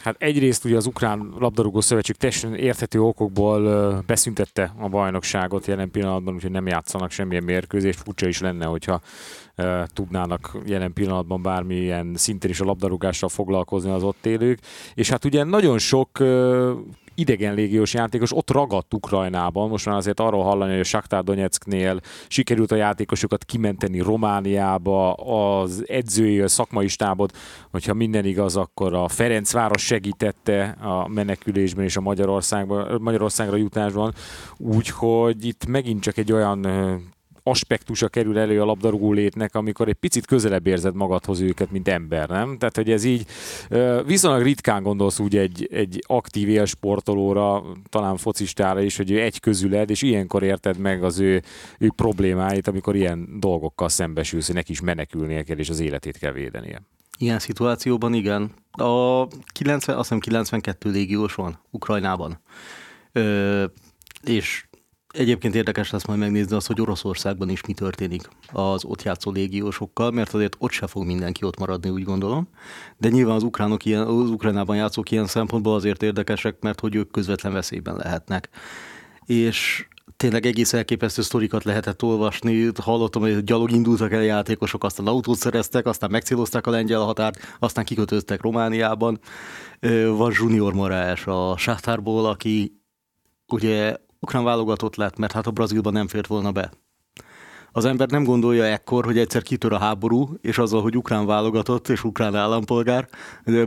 Hát 0.02 0.16
egyrészt 0.18 0.64
ugye 0.64 0.76
az 0.76 0.86
Ukrán 0.86 1.34
labdarúgó 1.38 1.80
szövetség 1.80 2.16
teljesen 2.16 2.54
érthető 2.54 3.00
okokból 3.00 4.02
beszüntette 4.06 4.74
a 4.78 4.88
bajnokságot 4.88 5.66
jelen 5.66 5.90
pillanatban, 5.90 6.34
úgyhogy 6.34 6.50
nem 6.50 6.66
játszanak 6.66 7.10
semmilyen 7.10 7.44
mérkőzést. 7.44 8.00
Furcsa 8.00 8.28
is 8.28 8.40
lenne, 8.40 8.64
hogyha 8.64 9.00
tudnának 9.86 10.56
jelen 10.66 10.92
pillanatban 10.92 11.42
bármilyen 11.42 12.12
szinten 12.14 12.50
is 12.50 12.60
a 12.60 12.64
labdarúgással 12.64 13.28
foglalkozni 13.28 13.90
az 13.90 14.02
ott 14.02 14.26
élők. 14.26 14.58
És 14.94 15.10
hát 15.10 15.24
ugye 15.24 15.44
nagyon 15.44 15.78
sok 15.78 16.18
idegen 17.14 17.54
légiós 17.54 17.94
játékos 17.94 18.36
ott 18.36 18.50
ragadt 18.50 18.94
Ukrajnában. 18.94 19.68
Most 19.68 19.86
már 19.86 19.96
azért 19.96 20.20
arról 20.20 20.42
hallani, 20.42 20.70
hogy 20.70 20.80
a 20.80 20.84
Shakhtar 20.84 21.24
Donetsknél 21.24 22.00
sikerült 22.28 22.72
a 22.72 22.76
játékosokat 22.76 23.44
kimenteni 23.44 24.00
Romániába, 24.00 25.12
az 25.12 25.84
edzői, 25.86 26.40
a 26.40 26.48
szakmai 26.48 26.88
stábot, 26.88 27.36
hogyha 27.70 27.94
minden 27.94 28.24
igaz, 28.24 28.56
akkor 28.56 28.94
a 28.94 29.08
Ferencváros 29.08 29.82
segítette 29.82 30.76
a 30.80 31.08
menekülésben 31.08 31.84
és 31.84 31.96
a 31.96 32.00
Magyarországba, 32.00 32.98
Magyarországra 32.98 33.56
jutásban. 33.56 34.14
Úgyhogy 34.56 35.44
itt 35.44 35.66
megint 35.66 36.02
csak 36.02 36.16
egy 36.16 36.32
olyan 36.32 36.66
aspektusa 37.46 38.08
kerül 38.08 38.38
elő 38.38 38.60
a 38.60 38.64
labdarúgó 38.64 39.12
létnek, 39.12 39.54
amikor 39.54 39.88
egy 39.88 39.94
picit 39.94 40.26
közelebb 40.26 40.66
érzed 40.66 40.94
magadhoz 40.94 41.40
őket, 41.40 41.70
mint 41.70 41.88
ember, 41.88 42.28
nem? 42.28 42.58
Tehát, 42.58 42.76
hogy 42.76 42.90
ez 42.90 43.04
így 43.04 43.26
viszonylag 44.06 44.42
ritkán 44.42 44.82
gondolsz 44.82 45.18
úgy 45.18 45.36
egy, 45.36 45.68
egy 45.72 46.04
aktív 46.06 46.48
élsportolóra, 46.48 47.62
talán 47.88 48.16
focistára 48.16 48.80
is, 48.80 48.96
hogy 48.96 49.10
ő 49.10 49.20
egy 49.20 49.40
közüled, 49.40 49.90
és 49.90 50.02
ilyenkor 50.02 50.42
érted 50.42 50.78
meg 50.78 51.04
az 51.04 51.18
ő, 51.18 51.42
ő 51.78 51.90
problémáit, 51.96 52.68
amikor 52.68 52.96
ilyen 52.96 53.40
dolgokkal 53.40 53.88
szembesülsz, 53.88 54.46
hogy 54.46 54.54
neki 54.54 54.72
is 54.72 54.80
menekülnie 54.80 55.42
kell, 55.42 55.58
és 55.58 55.68
az 55.68 55.80
életét 55.80 56.18
kell 56.18 56.32
védenie. 56.32 56.82
Ilyen 57.18 57.38
szituációban 57.38 58.14
igen. 58.14 58.50
A 58.72 59.26
90, 59.52 59.96
azt 59.96 60.08
hiszem 60.08 60.18
92 60.18 60.90
légiós 60.90 61.34
van 61.34 61.58
Ukrajnában. 61.70 62.40
Ö, 63.12 63.64
és 64.22 64.66
Egyébként 65.16 65.54
érdekes 65.54 65.90
lesz 65.90 66.06
majd 66.06 66.18
megnézni 66.18 66.56
azt, 66.56 66.66
hogy 66.66 66.80
Oroszországban 66.80 67.48
is 67.48 67.66
mi 67.66 67.72
történik 67.72 68.28
az 68.52 68.84
ott 68.84 69.02
játszó 69.02 69.30
légiósokkal, 69.30 70.10
mert 70.10 70.34
azért 70.34 70.56
ott 70.58 70.70
se 70.70 70.86
fog 70.86 71.04
mindenki 71.04 71.44
ott 71.44 71.58
maradni, 71.58 71.90
úgy 71.90 72.04
gondolom. 72.04 72.48
De 72.96 73.08
nyilván 73.08 73.34
az 73.34 73.42
ukránok 73.42 73.84
ilyen, 73.84 74.06
az 74.06 74.30
Ukrajnában 74.30 74.76
játszók 74.76 75.10
ilyen 75.10 75.26
szempontból 75.26 75.74
azért 75.74 76.02
érdekesek, 76.02 76.56
mert 76.60 76.80
hogy 76.80 76.94
ők 76.94 77.10
közvetlen 77.10 77.52
veszélyben 77.52 77.96
lehetnek. 77.96 78.48
És 79.24 79.86
tényleg 80.16 80.46
egész 80.46 80.72
elképesztő 80.72 81.22
sztorikat 81.22 81.64
lehetett 81.64 82.02
olvasni. 82.02 82.70
Hallottam, 82.82 83.22
hogy 83.22 83.44
gyalog 83.44 83.70
indultak 83.70 84.12
el 84.12 84.22
játékosok, 84.22 84.84
aztán 84.84 85.06
autót 85.06 85.38
szereztek, 85.38 85.86
aztán 85.86 86.10
megcélozták 86.10 86.66
a 86.66 86.70
lengyel 86.70 87.00
határt, 87.00 87.56
aztán 87.58 87.84
kikötöztek 87.84 88.42
Romániában. 88.42 89.18
Van 90.16 90.32
Junior 90.34 90.72
Moraes 90.72 91.26
a 91.26 91.56
Sáhtárból, 91.56 92.26
aki 92.26 92.82
ugye 93.46 93.96
ukrán 94.24 94.44
válogatott 94.44 94.96
lett, 94.96 95.16
mert 95.16 95.32
hát 95.32 95.46
a 95.46 95.50
Brazilban 95.50 95.92
nem 95.92 96.08
fért 96.08 96.26
volna 96.26 96.52
be. 96.52 96.72
Az 97.72 97.84
ember 97.84 98.08
nem 98.08 98.24
gondolja 98.24 98.64
ekkor, 98.64 99.04
hogy 99.04 99.18
egyszer 99.18 99.42
kitör 99.42 99.72
a 99.72 99.78
háború, 99.78 100.36
és 100.40 100.58
azzal, 100.58 100.82
hogy 100.82 100.96
ukrán 100.96 101.26
válogatott 101.26 101.88
és 101.88 102.04
ukrán 102.04 102.34
állampolgár, 102.34 103.08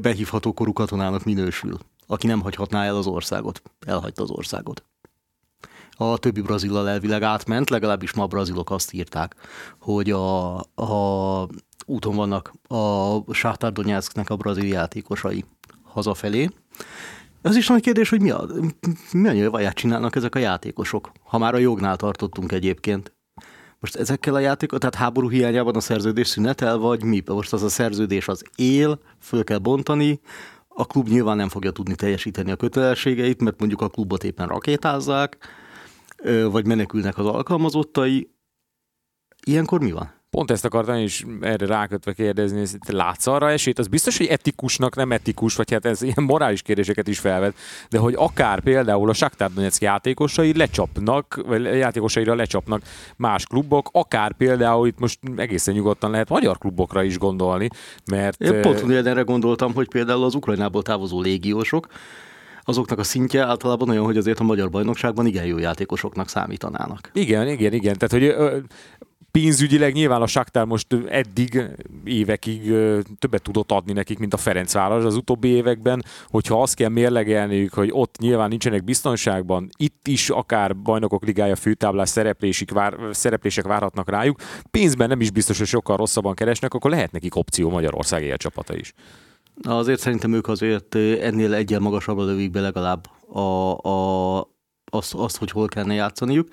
behívható 0.02 0.54
korú 0.54 0.74
katonának 0.74 1.24
minősül, 1.24 1.78
aki 2.08 2.28
nem 2.28 2.42
hagyhatná 2.42 2.84
el 2.84 2.96
az 2.96 3.08
országot. 3.08 3.62
Elhagyta 3.86 4.24
az 4.24 4.30
országot. 4.30 4.84
A 5.92 6.18
többi 6.18 6.42
brazillal 6.42 6.90
elvileg 6.90 7.24
átment, 7.24 7.70
legalábbis 7.70 8.14
ma 8.14 8.24
a 8.24 8.28
brazilok 8.28 8.72
azt 8.72 8.94
írták, 8.94 9.36
hogy 9.80 10.12
a, 10.12 10.58
a 10.60 11.48
úton 11.86 12.16
vannak 12.16 12.54
a 12.68 13.34
Sáhtár 13.34 13.72
Donetsknek 13.72 14.30
a 14.30 14.36
brazil 14.36 14.68
játékosai 14.68 15.46
hazafelé, 15.84 16.50
az 17.48 17.56
is 17.56 17.68
nagy 17.68 17.82
kérdés, 17.82 18.10
hogy 18.10 18.22
mi 18.22 18.30
a, 18.30 18.48
mi 19.12 19.28
a 19.28 19.32
nyilvaját 19.32 19.74
csinálnak 19.74 20.16
ezek 20.16 20.36
a 20.36 20.40
játékosok, 20.40 21.12
ha 21.24 21.38
már 21.38 21.54
a 21.54 21.58
jognál 21.58 21.96
tartottunk 21.96 22.52
egyébként. 22.52 23.16
Most 23.80 23.96
ezekkel 23.96 24.34
a 24.36 24.40
játékok, 24.40 24.80
tehát 24.80 24.96
háború 24.96 25.30
hiányában 25.30 25.76
a 25.76 25.80
szerződés 25.80 26.28
szünetel, 26.28 26.78
vagy 26.78 27.04
mi? 27.04 27.24
Most 27.26 27.54
az 27.54 27.64
a 27.64 27.70
szerződés 27.70 28.28
az 28.28 28.44
él, 28.56 29.00
föl 29.20 29.44
kell 29.44 29.58
bontani, 29.58 30.20
a 30.68 30.86
klub 30.86 31.08
nyilván 31.08 31.38
nem 31.38 31.50
fogja 31.50 31.72
tudni 31.72 31.96
teljesíteni 31.96 32.52
a 32.52 32.56
kötelességeit, 32.56 33.42
mert 33.42 33.60
mondjuk 33.60 33.82
a 33.82 33.90
klubot 33.90 34.24
éppen 34.24 34.48
rakétázzák, 34.48 35.38
vagy 36.52 36.66
menekülnek 36.66 37.18
az 37.18 37.26
alkalmazottai. 37.26 38.32
Ilyenkor 39.46 39.80
mi 39.80 39.92
van? 39.92 40.17
Pont 40.30 40.52
ezt 40.52 40.66
akartam 40.66 40.96
is 40.96 41.26
erre 41.42 41.66
rákötve 41.66 42.14
kérdezni, 42.14 42.60
hogy 42.60 42.96
látsz 42.96 43.28
arra 43.28 43.50
esélyt, 43.50 43.80
az 43.80 43.88
biztos, 43.88 44.18
hogy 44.18 44.26
etikusnak 44.26 44.96
nem 44.96 45.12
etikus, 45.12 45.56
vagy 45.56 45.72
hát 45.72 45.86
ez 45.86 46.02
ilyen 46.02 46.24
morális 46.24 46.62
kérdéseket 46.62 47.08
is 47.08 47.20
felvet, 47.20 47.56
de 47.90 47.98
hogy 47.98 48.14
akár 48.18 48.60
például 48.60 49.10
a 49.10 49.14
Shakhtar 49.14 49.52
Donetsk 49.54 49.82
játékosai 49.82 50.58
lecsapnak, 50.58 51.44
vagy 51.46 51.64
játékosaira 51.64 52.36
lecsapnak 52.36 52.82
más 53.16 53.46
klubok, 53.46 53.90
akár 53.92 54.34
például 54.34 54.88
itt 54.88 55.00
most 55.00 55.20
egészen 55.36 55.74
nyugodtan 55.74 56.12
lehet 56.12 56.30
magyar 56.30 56.58
klubokra 56.58 57.04
is 57.04 57.18
gondolni, 57.18 57.70
mert... 58.06 58.42
Én 58.42 58.62
pont 58.62 58.92
erre 58.92 59.22
gondoltam, 59.22 59.74
hogy 59.74 59.88
például 59.88 60.24
az 60.24 60.36
Ukrajnából 60.36 60.82
távozó 60.82 61.22
légiósok, 61.22 61.88
azoknak 62.64 63.00
a 63.00 63.04
szintje 63.04 63.44
általában 63.44 63.90
olyan, 63.90 64.04
hogy 64.04 64.18
azért 64.18 64.40
a 64.40 64.44
magyar 64.44 64.70
bajnokságban 64.70 65.26
igen 65.26 65.46
jó 65.46 65.58
játékosoknak 65.58 66.30
számítanának. 66.30 67.10
Igen, 67.14 67.48
igen, 67.48 67.74
igen. 67.74 67.98
Tehát, 67.98 68.12
hogy 68.12 68.36
pénzügyileg 69.42 69.94
nyilván 69.94 70.22
a 70.22 70.28
Shakhtar 70.28 70.66
most 70.66 70.88
eddig 71.08 71.62
évekig 72.04 72.62
többet 73.20 73.42
tudott 73.42 73.72
adni 73.72 73.94
nekik, 73.94 74.20
mint 74.20 74.34
a 74.34 74.38
Ferencváros 74.38 75.04
az 75.04 75.16
utóbbi 75.16 75.48
években, 75.48 76.04
hogyha 76.28 76.62
azt 76.62 76.76
kell 76.76 76.90
mérlegelniük, 76.90 77.74
hogy 77.74 77.90
ott 77.92 78.18
nyilván 78.18 78.50
nincsenek 78.50 78.84
biztonságban, 78.84 79.70
itt 79.78 80.08
is 80.08 80.30
akár 80.30 80.78
bajnokok 80.78 81.26
ligája 81.26 81.56
főtáblás 81.56 82.10
szereplések, 82.10 82.72
vár, 82.72 82.98
szereplések 83.12 83.66
várhatnak 83.66 84.10
rájuk, 84.10 84.40
pénzben 84.72 85.08
nem 85.08 85.22
is 85.22 85.32
biztos, 85.32 85.58
hogy 85.58 85.68
sokkal 85.68 85.98
rosszabban 85.98 86.34
keresnek, 86.34 86.74
akkor 86.74 86.92
lehet 86.92 87.12
nekik 87.12 87.36
opció 87.36 87.70
Magyarország 87.70 88.38
csapata 88.38 88.76
is. 88.76 88.94
Azért 89.62 90.00
szerintem 90.00 90.34
ők 90.34 90.48
azért 90.48 90.96
ennél 90.96 91.54
egyen 91.54 91.82
magasabbra 91.82 92.26
lövik 92.26 92.52
be 92.52 92.62
legalább 92.62 93.06
a, 93.34 93.78
a, 93.78 94.38
azt, 94.86 95.14
azt, 95.14 95.38
hogy 95.38 95.52
hol 95.52 95.68
kellene 95.68 95.94
játszaniuk 95.94 96.48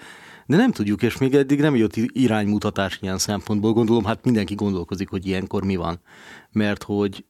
de 0.47 0.57
nem 0.57 0.73
tudjuk, 0.73 1.03
és 1.03 1.19
még 1.19 1.35
eddig 1.35 1.61
nem 1.61 1.77
jött 1.77 1.97
iránymutatás 1.97 2.99
ilyen 3.03 3.19
szempontból. 3.19 3.73
Gondolom, 3.73 4.05
hát 4.05 4.25
mindenki 4.25 4.55
gondolkozik, 4.55 5.09
hogy 5.09 5.27
ilyenkor 5.27 5.65
mi 5.65 5.77
van. 5.77 6.01
Mert 6.53 6.83
hogy 6.83 7.25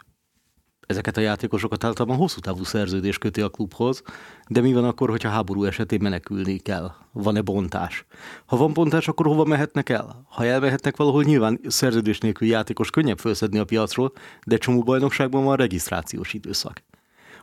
ezeket 0.86 1.16
a 1.16 1.20
játékosokat 1.20 1.84
általában 1.84 2.16
hosszú 2.16 2.40
távú 2.40 2.64
szerződés 2.64 3.18
köti 3.18 3.40
a 3.40 3.48
klubhoz, 3.48 4.02
de 4.48 4.60
mi 4.60 4.72
van 4.72 4.84
akkor, 4.84 5.10
hogyha 5.10 5.28
háború 5.28 5.64
esetén 5.64 5.98
menekülni 6.02 6.58
kell? 6.58 6.92
Van-e 7.12 7.40
bontás? 7.40 8.06
Ha 8.46 8.56
van 8.56 8.72
bontás, 8.72 9.08
akkor 9.08 9.26
hova 9.26 9.44
mehetnek 9.44 9.88
el? 9.88 10.26
Ha 10.28 10.44
elmehetnek 10.44 10.96
valahol, 10.96 11.22
nyilván 11.22 11.60
szerződés 11.66 12.18
nélkül 12.18 12.48
játékos 12.48 12.90
könnyebb 12.90 13.18
felszedni 13.18 13.58
a 13.58 13.64
piacról, 13.64 14.12
de 14.46 14.56
csomó 14.56 14.82
bajnokságban 14.82 15.44
van 15.44 15.56
regisztrációs 15.56 16.32
időszak. 16.32 16.82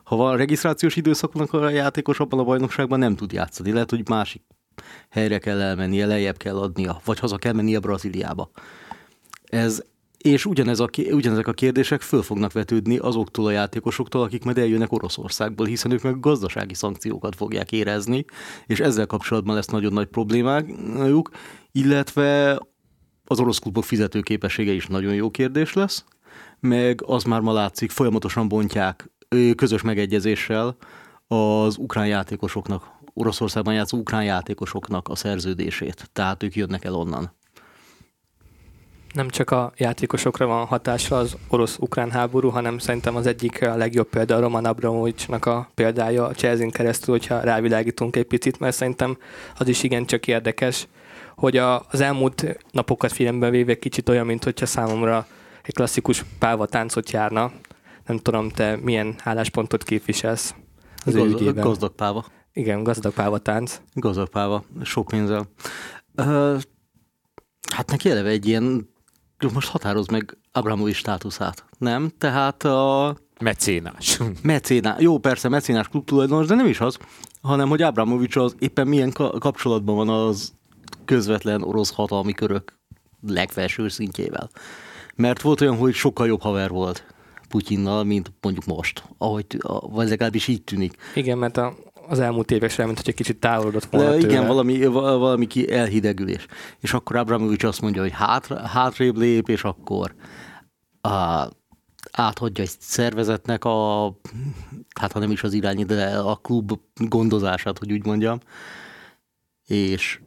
Ha 0.04 0.16
van 0.16 0.36
regisztrációs 0.36 0.96
időszak, 0.96 1.34
akkor 1.34 1.62
a 1.62 1.68
játékos 1.68 2.20
abban 2.20 2.38
a 2.38 2.44
bajnokságban 2.44 2.98
nem 2.98 3.16
tud 3.16 3.32
játszani. 3.32 3.72
Lehet, 3.72 3.90
hogy 3.90 4.08
másik 4.08 4.42
helyre 5.10 5.38
kell 5.38 5.60
elmennie, 5.60 6.06
lejjebb 6.06 6.36
kell 6.36 6.58
adnia, 6.58 7.00
vagy 7.04 7.18
haza 7.18 7.36
kell 7.36 7.52
mennie 7.52 7.78
Brazíliába. 7.78 8.50
Ez, 9.44 9.82
és 10.18 10.46
ugyanez 10.46 10.80
a, 10.80 10.88
ugyanezek 11.10 11.46
a 11.46 11.52
kérdések 11.52 12.00
föl 12.00 12.22
fognak 12.22 12.52
vetődni 12.52 12.98
azoktól 12.98 13.46
a 13.46 13.50
játékosoktól, 13.50 14.22
akik 14.22 14.44
majd 14.44 14.58
eljönnek 14.58 14.92
Oroszországból, 14.92 15.66
hiszen 15.66 15.90
ők 15.90 16.02
meg 16.02 16.20
gazdasági 16.20 16.74
szankciókat 16.74 17.36
fogják 17.36 17.72
érezni, 17.72 18.24
és 18.66 18.80
ezzel 18.80 19.06
kapcsolatban 19.06 19.54
lesz 19.54 19.66
nagyon 19.66 19.92
nagy 19.92 20.06
problémájuk, 20.06 21.30
illetve 21.72 22.60
az 23.24 23.40
orosz 23.40 23.58
klubok 23.58 23.84
fizetőképessége 23.84 24.72
is 24.72 24.86
nagyon 24.86 25.14
jó 25.14 25.30
kérdés 25.30 25.72
lesz, 25.72 26.04
meg 26.60 27.02
az 27.06 27.24
már 27.24 27.40
ma 27.40 27.52
látszik, 27.52 27.90
folyamatosan 27.90 28.48
bontják 28.48 29.10
közös 29.56 29.82
megegyezéssel 29.82 30.76
az 31.26 31.76
ukrán 31.76 32.06
játékosoknak 32.06 33.00
Oroszországban 33.14 33.74
játszó 33.74 33.98
ukrán 33.98 34.24
játékosoknak 34.24 35.08
a 35.08 35.14
szerződését, 35.14 36.10
tehát 36.12 36.42
ők 36.42 36.54
jönnek 36.54 36.84
el 36.84 36.94
onnan. 36.94 37.32
Nem 39.12 39.28
csak 39.28 39.50
a 39.50 39.72
játékosokra 39.76 40.46
van 40.46 40.66
hatása 40.66 41.18
az 41.18 41.36
orosz-ukrán 41.48 42.10
háború, 42.10 42.48
hanem 42.48 42.78
szerintem 42.78 43.16
az 43.16 43.26
egyik 43.26 43.66
a 43.66 43.76
legjobb 43.76 44.08
példa 44.08 44.36
a 44.36 44.40
Roman 44.40 44.64
Abramovicsnak 44.64 45.46
a 45.46 45.70
példája 45.74 46.26
a 46.26 46.32
Chelsea 46.32 46.70
keresztül, 46.70 47.14
hogyha 47.14 47.40
rávilágítunk 47.40 48.16
egy 48.16 48.24
picit, 48.24 48.58
mert 48.58 48.76
szerintem 48.76 49.18
az 49.58 49.68
is 49.68 49.82
igencsak 49.82 50.26
érdekes, 50.26 50.88
hogy 51.36 51.56
a, 51.56 51.86
az 51.90 52.00
elmúlt 52.00 52.58
napokat 52.70 53.12
figyelembe 53.12 53.50
véve 53.50 53.78
kicsit 53.78 54.08
olyan, 54.08 54.26
mint 54.26 54.44
hogyha 54.44 54.66
számomra 54.66 55.26
egy 55.62 55.74
klasszikus 55.74 56.24
pálva 56.38 56.66
táncot 56.66 57.10
járna. 57.10 57.52
Nem 58.06 58.18
tudom, 58.18 58.48
te 58.48 58.76
milyen 58.82 59.14
álláspontot 59.24 59.82
képviselsz 59.82 60.54
az 61.04 61.14
Gazdag, 61.14 61.40
ügyében. 61.40 61.64
Gazdag 61.64 61.94
páva. 61.94 62.24
Igen, 62.52 62.82
gazdag 62.82 63.12
páva 63.12 63.38
tánc. 63.38 63.80
Gazdag 63.94 64.28
páva, 64.28 64.64
sok 64.82 65.06
pénzzel. 65.06 65.48
Uh, 66.16 66.60
hát 67.70 67.90
neki 67.90 68.10
eleve 68.10 68.28
egy 68.28 68.46
ilyen, 68.46 68.88
most 69.52 69.68
határoz 69.68 70.06
meg 70.06 70.36
Abramovics 70.52 70.96
státuszát, 70.96 71.64
nem? 71.78 72.10
Tehát 72.18 72.64
a... 72.64 73.16
Mecénás. 73.40 74.18
Mecénás. 74.42 75.00
Jó, 75.00 75.18
persze, 75.18 75.48
mecénás 75.48 75.88
klubtulajdonos, 75.88 76.46
de 76.46 76.54
nem 76.54 76.66
is 76.66 76.80
az, 76.80 76.98
hanem 77.42 77.68
hogy 77.68 77.82
Abramovics 77.82 78.36
az 78.36 78.56
éppen 78.58 78.88
milyen 78.88 79.12
kapcsolatban 79.38 79.96
van 79.96 80.08
az 80.08 80.52
közvetlen 81.04 81.62
orosz 81.62 81.94
hatalmi 81.94 82.32
körök 82.32 82.78
legfelső 83.26 83.88
szintjével. 83.88 84.50
Mert 85.14 85.42
volt 85.42 85.60
olyan, 85.60 85.76
hogy 85.76 85.94
sokkal 85.94 86.26
jobb 86.26 86.40
haver 86.40 86.70
volt 86.70 87.04
Putyinnal, 87.48 88.04
mint 88.04 88.32
mondjuk 88.40 88.64
most, 88.64 89.04
ahogy, 89.18 89.46
vagy 89.80 90.08
legalábbis 90.08 90.48
így 90.48 90.62
tűnik. 90.62 90.96
Igen, 91.14 91.38
mert 91.38 91.56
a, 91.56 91.74
az 92.08 92.18
elmúlt 92.18 92.50
évek 92.50 92.70
során, 92.70 92.86
mint 92.86 92.98
hogy 92.98 93.08
egy 93.08 93.14
kicsit 93.14 93.40
távolodott 93.40 93.84
volna 93.84 94.10
De 94.10 94.16
igen, 94.16 94.46
valami, 94.46 94.86
valami 94.86 95.46
ki 95.46 95.72
elhidegülés. 95.72 96.46
És 96.80 96.92
akkor 96.92 97.16
Abramovics 97.16 97.64
azt 97.64 97.80
mondja, 97.80 98.02
hogy 98.02 98.12
hátra, 98.12 98.66
hátrébb 98.66 99.16
lép, 99.16 99.48
és 99.48 99.64
akkor 99.64 100.14
a, 101.00 101.48
áthagyja 102.12 102.64
egy 102.64 102.70
szervezetnek 102.78 103.64
a, 103.64 104.04
hát 105.00 105.12
ha 105.12 105.18
nem 105.18 105.30
is 105.30 105.42
az 105.42 105.52
irányi, 105.52 105.84
de 105.84 106.18
a 106.18 106.36
klub 106.36 106.78
gondozását, 106.94 107.78
hogy 107.78 107.92
úgy 107.92 108.06
mondjam. 108.06 108.38
És 109.66 110.20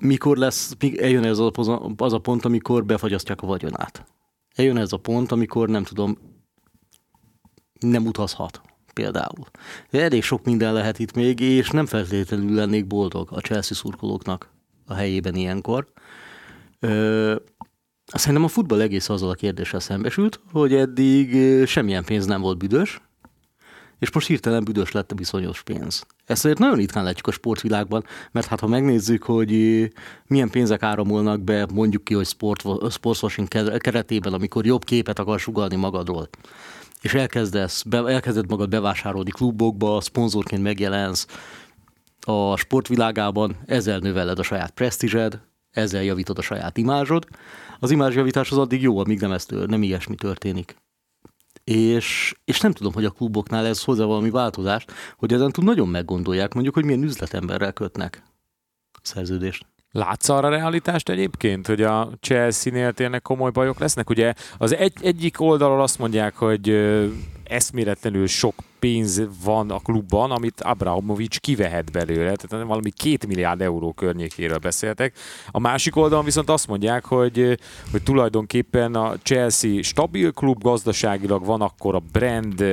mikor 0.00 0.36
lesz, 0.36 0.76
eljön 0.96 1.24
ez 1.24 1.38
a, 1.38 1.50
az 1.96 2.12
a 2.12 2.18
pont, 2.18 2.44
amikor 2.44 2.84
befagyasztják 2.84 3.42
a 3.42 3.46
vagyonát. 3.46 4.04
Eljön 4.54 4.76
ez 4.76 4.92
a 4.92 4.96
pont, 4.96 5.32
amikor 5.32 5.68
nem 5.68 5.84
tudom, 5.84 6.18
nem 7.80 8.06
utazhat 8.06 8.60
például. 8.98 9.46
Elég 9.90 10.22
sok 10.22 10.44
minden 10.44 10.72
lehet 10.72 10.98
itt 10.98 11.14
még, 11.14 11.40
és 11.40 11.70
nem 11.70 11.86
feltétlenül 11.86 12.54
lennék 12.54 12.86
boldog 12.86 13.28
a 13.32 13.40
Chelsea 13.40 13.76
szurkolóknak 13.76 14.50
a 14.86 14.94
helyében 14.94 15.34
ilyenkor. 15.34 15.86
Ö, 16.80 17.34
szerintem 18.06 18.44
a 18.44 18.48
futball 18.48 18.80
egész 18.80 19.08
azzal 19.08 19.30
a 19.30 19.34
kérdéssel 19.34 19.80
szembesült, 19.80 20.40
hogy 20.52 20.74
eddig 20.74 21.36
semmilyen 21.66 22.04
pénz 22.04 22.26
nem 22.26 22.40
volt 22.40 22.58
büdös, 22.58 23.00
és 23.98 24.12
most 24.12 24.26
hirtelen 24.26 24.64
büdös 24.64 24.92
lett 24.92 25.12
a 25.12 25.14
bizonyos 25.14 25.62
pénz. 25.62 26.06
Ezt 26.24 26.44
azért 26.44 26.58
nagyon 26.58 26.76
ritkán 26.76 27.04
látjuk 27.04 27.26
a 27.26 27.32
sportvilágban, 27.32 28.04
mert 28.32 28.46
hát 28.46 28.60
ha 28.60 28.66
megnézzük, 28.66 29.22
hogy 29.22 29.52
milyen 30.26 30.50
pénzek 30.50 30.82
áramolnak 30.82 31.40
be, 31.40 31.66
mondjuk 31.72 32.04
ki, 32.04 32.14
hogy 32.14 32.26
sport, 32.26 32.62
sportswashing 32.90 33.48
keretében, 33.78 34.32
amikor 34.32 34.66
jobb 34.66 34.84
képet 34.84 35.18
akar 35.18 35.40
sugalni 35.40 35.76
magadról, 35.76 36.28
és 37.02 37.14
elkezdesz, 37.14 37.82
be, 37.82 37.98
elkezded 38.06 38.48
magad 38.48 38.68
bevásárolni 38.68 39.30
klubokba, 39.30 40.00
szponzorként 40.00 40.62
megjelensz 40.62 41.26
a 42.20 42.56
sportvilágában, 42.56 43.56
ezzel 43.66 43.98
növeled 43.98 44.38
a 44.38 44.42
saját 44.42 44.70
presztízsed, 44.70 45.40
ezzel 45.70 46.02
javítod 46.02 46.38
a 46.38 46.42
saját 46.42 46.76
imázsod. 46.76 47.26
Az 47.78 47.90
imázsjavítás 47.90 48.50
az 48.50 48.58
addig 48.58 48.82
jó, 48.82 48.98
amíg 48.98 49.20
nem, 49.20 49.32
ezt, 49.32 49.66
nem 49.66 49.82
ilyesmi 49.82 50.14
történik. 50.14 50.76
És, 51.64 52.34
és 52.44 52.60
nem 52.60 52.72
tudom, 52.72 52.92
hogy 52.92 53.04
a 53.04 53.10
kluboknál 53.10 53.66
ez 53.66 53.84
hozzá 53.84 54.04
valami 54.04 54.30
változást, 54.30 54.92
hogy 55.16 55.32
ezen 55.32 55.50
túl 55.50 55.64
nagyon 55.64 55.88
meggondolják, 55.88 56.54
mondjuk, 56.54 56.74
hogy 56.74 56.84
milyen 56.84 57.02
üzletemberrel 57.02 57.72
kötnek 57.72 58.22
szerződést. 59.02 59.66
Látsz 59.90 60.28
arra 60.28 60.48
realitást 60.48 61.08
egyébként, 61.08 61.66
hogy 61.66 61.82
a 61.82 62.10
Chelsea-nél 62.20 62.92
tényleg 62.92 63.22
komoly 63.22 63.50
bajok 63.50 63.78
lesznek? 63.78 64.10
Ugye 64.10 64.32
az 64.58 64.74
egy, 64.74 64.92
egyik 65.02 65.40
oldalról 65.40 65.82
azt 65.82 65.98
mondják, 65.98 66.34
hogy 66.34 66.68
eszméletlenül 67.48 68.26
sok 68.26 68.54
pénz 68.78 69.22
van 69.44 69.70
a 69.70 69.78
klubban, 69.78 70.30
amit 70.30 70.60
Abramovics 70.60 71.38
kivehet 71.38 71.92
belőle, 71.92 72.36
tehát 72.36 72.66
valami 72.66 72.90
két 72.90 73.26
milliárd 73.26 73.60
euró 73.60 73.92
környékéről 73.92 74.58
beszéltek. 74.58 75.16
A 75.50 75.58
másik 75.58 75.96
oldalon 75.96 76.24
viszont 76.24 76.50
azt 76.50 76.66
mondják, 76.66 77.04
hogy, 77.04 77.58
hogy 77.90 78.02
tulajdonképpen 78.02 78.94
a 78.94 79.16
Chelsea 79.22 79.82
stabil 79.82 80.32
klub, 80.32 80.62
gazdaságilag 80.62 81.44
van 81.44 81.60
akkor 81.60 81.94
a 81.94 82.02
brand, 82.12 82.64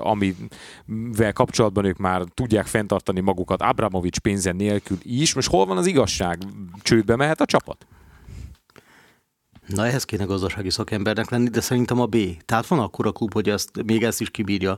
amivel 0.00 1.32
kapcsolatban 1.32 1.84
ők 1.84 1.98
már 1.98 2.22
tudják 2.34 2.66
fenntartani 2.66 3.20
magukat 3.20 3.62
Abramovics 3.62 4.18
pénzen 4.18 4.56
nélkül 4.56 4.98
is. 5.02 5.34
Most 5.34 5.48
hol 5.48 5.66
van 5.66 5.76
az 5.76 5.86
igazság? 5.86 6.38
Csődbe 6.82 7.16
mehet 7.16 7.40
a 7.40 7.46
csapat? 7.46 7.86
Na 9.66 9.86
ehhez 9.86 10.04
kéne 10.04 10.24
gazdasági 10.24 10.70
szakembernek 10.70 11.30
lenni, 11.30 11.48
de 11.48 11.60
szerintem 11.60 12.00
a 12.00 12.06
B. 12.06 12.16
Tehát 12.44 12.66
van 12.66 12.78
akkor 12.78 13.06
a 13.06 13.12
klub, 13.12 13.32
hogy 13.32 13.48
ezt, 13.48 13.82
még 13.82 14.04
ezt 14.04 14.20
is 14.20 14.30
kibírja. 14.30 14.76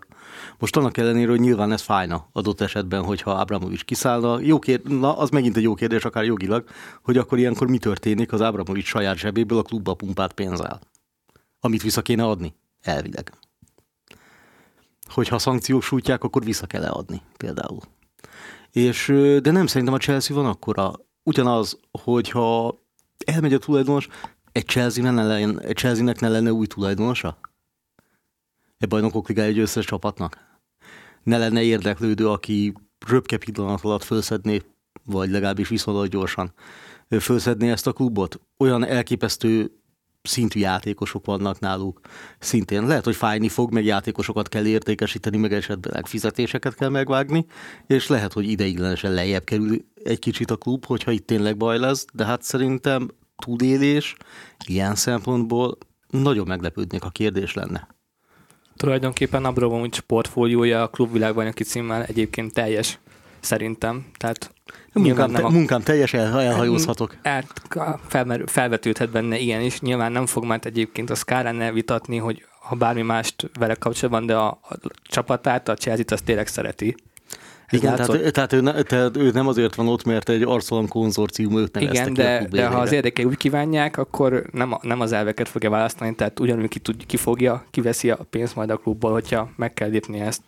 Most 0.59 0.76
annak 0.76 0.97
ellenére, 0.97 1.31
hogy 1.31 1.40
nyilván 1.40 1.73
ez 1.73 1.81
fájna 1.81 2.28
adott 2.33 2.61
esetben, 2.61 3.05
hogyha 3.05 3.31
Abramovics 3.31 3.85
kiszállna. 3.85 4.40
Jó 4.40 4.59
kér, 4.59 4.83
na, 4.83 5.19
az 5.19 5.31
megint 5.31 5.57
egy 5.57 5.62
jó 5.62 5.75
kérdés, 5.75 6.05
akár 6.05 6.25
jogilag, 6.25 6.64
hogy 7.02 7.16
akkor 7.16 7.38
ilyenkor 7.38 7.69
mi 7.69 7.78
történik 7.78 8.33
az 8.33 8.40
Abramovics 8.40 8.87
saját 8.87 9.16
zsebéből 9.16 9.59
a 9.59 9.62
klubba 9.62 9.95
pumpált 9.95 10.33
pénzzel. 10.33 10.81
Amit 11.61 11.83
vissza 11.83 12.02
kéne 12.02 12.25
adni, 12.25 12.55
elvileg. 12.81 13.33
Hogyha 15.11 15.38
szankciók 15.38 15.83
sújtják, 15.83 16.25
akkor 16.25 16.45
vissza 16.45 16.66
kell 16.66 16.85
adni, 16.85 17.23
például. 17.37 17.81
És, 18.73 19.07
de 19.43 19.50
nem 19.50 19.66
szerintem 19.66 19.95
a 19.95 19.99
Chelsea 19.99 20.37
van 20.37 20.47
akkora. 20.47 20.93
Ugyanaz, 21.23 21.78
hogyha 21.90 22.78
elmegy 23.25 23.55
a 23.55 23.59
tulajdonos, 23.59 24.09
egy 24.57 24.67
Chelsea 24.67 25.11
ne 25.11 25.26
legyen, 25.26 25.61
egy 25.61 25.76
Chelsea-nek 25.76 26.21
ne 26.21 26.28
lenne 26.28 26.52
új 26.52 26.67
tulajdonosa? 26.67 27.39
Egy 28.78 28.89
bajnokok 28.89 29.28
ligája 29.28 29.49
egy 29.49 29.59
összes 29.59 29.85
csapatnak? 29.85 30.39
Ne 31.23 31.39
lenne 31.39 31.63
érdeklődő, 31.63 32.28
aki 32.28 32.73
röpke 33.07 33.37
pillanat 33.37 33.85
alatt 33.85 34.02
felszedné, 34.02 34.63
vagy 35.04 35.30
legalábbis 35.30 35.69
viszonylag 35.69 36.09
gyorsan 36.09 36.52
felszedné 37.09 37.71
ezt 37.71 37.87
a 37.87 37.93
klubot? 37.93 38.41
Olyan 38.57 38.85
elképesztő 38.85 39.71
szintű 40.23 40.61
játékosok 40.61 41.26
vannak 41.26 41.59
náluk. 41.59 42.00
Szintén 42.39 42.87
lehet, 42.87 43.04
hogy 43.04 43.17
fájni 43.17 43.49
fog, 43.49 43.73
meg 43.73 43.85
játékosokat 43.85 44.49
kell 44.49 44.67
értékesíteni, 44.67 45.37
meg 45.37 45.52
esetben 45.52 46.02
fizetéseket 46.04 46.75
kell 46.75 46.89
megvágni, 46.89 47.47
és 47.87 48.07
lehet, 48.07 48.33
hogy 48.33 48.49
ideiglenesen 48.49 49.13
lejjebb 49.13 49.45
kerül 49.45 49.85
egy 50.04 50.19
kicsit 50.19 50.50
a 50.50 50.57
klub, 50.57 50.85
hogyha 50.85 51.11
itt 51.11 51.26
tényleg 51.26 51.57
baj 51.57 51.78
lesz, 51.78 52.07
de 52.13 52.25
hát 52.25 52.43
szerintem 52.43 53.09
túlélés 53.37 54.17
ilyen 54.67 54.95
szempontból 54.95 55.79
nagyon 56.11 56.47
meglepődnék, 56.47 57.05
a 57.05 57.11
kérdés 57.11 57.55
lenne. 57.55 57.89
Tulajdonképpen 58.77 59.45
Abramovics 59.45 60.01
portfóliója 60.01 60.83
a 60.83 60.89
klubvilágbajnoki 60.89 61.65
címmel 61.65 62.05
egyébként 62.05 62.53
teljes, 62.53 62.99
szerintem. 63.41 64.07
Tehát 64.19 64.55
munkám, 64.93 65.31
nem 65.31 65.45
a... 65.45 65.49
munkám 65.49 65.83
teljes, 65.83 66.13
el, 66.13 66.41
elhajózhatok. 66.41 67.17
El, 67.23 67.45
felmer, 68.09 68.43
felvetődhet 68.47 69.11
benne 69.11 69.39
ilyen 69.39 69.61
is. 69.61 69.81
Nyilván 69.81 70.13
nem 70.13 70.27
fog 70.27 70.45
már 70.45 70.61
egyébként 70.63 71.11
a 71.11 71.15
Skárán 71.15 71.73
vitatni, 71.73 72.17
hogy 72.17 72.45
ha 72.61 72.77
bármi 72.77 73.03
mást 73.03 73.51
vele 73.59 73.75
kapcsolatban, 73.75 74.27
de 74.27 74.37
a, 74.37 74.47
a 74.47 74.77
csapatát, 75.03 75.69
a 75.69 75.75
Chelsea-t 75.75 76.11
azt 76.11 76.25
tényleg 76.25 76.47
szereti. 76.47 76.97
Igen, 77.71 77.95
tehát, 77.97 78.33
tehát, 78.33 78.52
ő, 78.52 78.61
ne, 78.61 78.83
tehát 78.83 79.17
ő 79.17 79.31
nem 79.31 79.47
azért 79.49 79.75
van 79.75 79.89
ott, 79.89 80.05
mert 80.05 80.29
egy 80.29 80.43
Arcolam 80.43 80.89
konzorcium 80.89 81.59
őt 81.59 81.76
Igen, 81.76 82.15
de, 82.15 82.47
de 82.50 82.67
ha 82.67 82.79
az 82.79 82.93
érdekei 82.93 83.25
úgy 83.25 83.37
kívánják, 83.37 83.97
akkor 83.97 84.45
nem, 84.52 84.75
nem 84.83 85.00
az 85.00 85.13
elveket 85.13 85.49
fogja 85.49 85.71
választani, 85.71 86.15
tehát 86.15 86.41
ugyanúgy 86.41 86.69
ki, 86.69 86.79
tud, 86.79 87.07
ki 87.07 87.17
fogja, 87.17 87.65
kiveszi 87.71 88.11
a 88.11 88.19
pénzt 88.31 88.55
majd 88.55 88.71
a 88.71 88.76
klubból, 88.76 89.13
hogyha 89.13 89.50
meg 89.57 89.75
kell 89.75 89.89
lépni 89.89 90.21
ezt. 90.21 90.41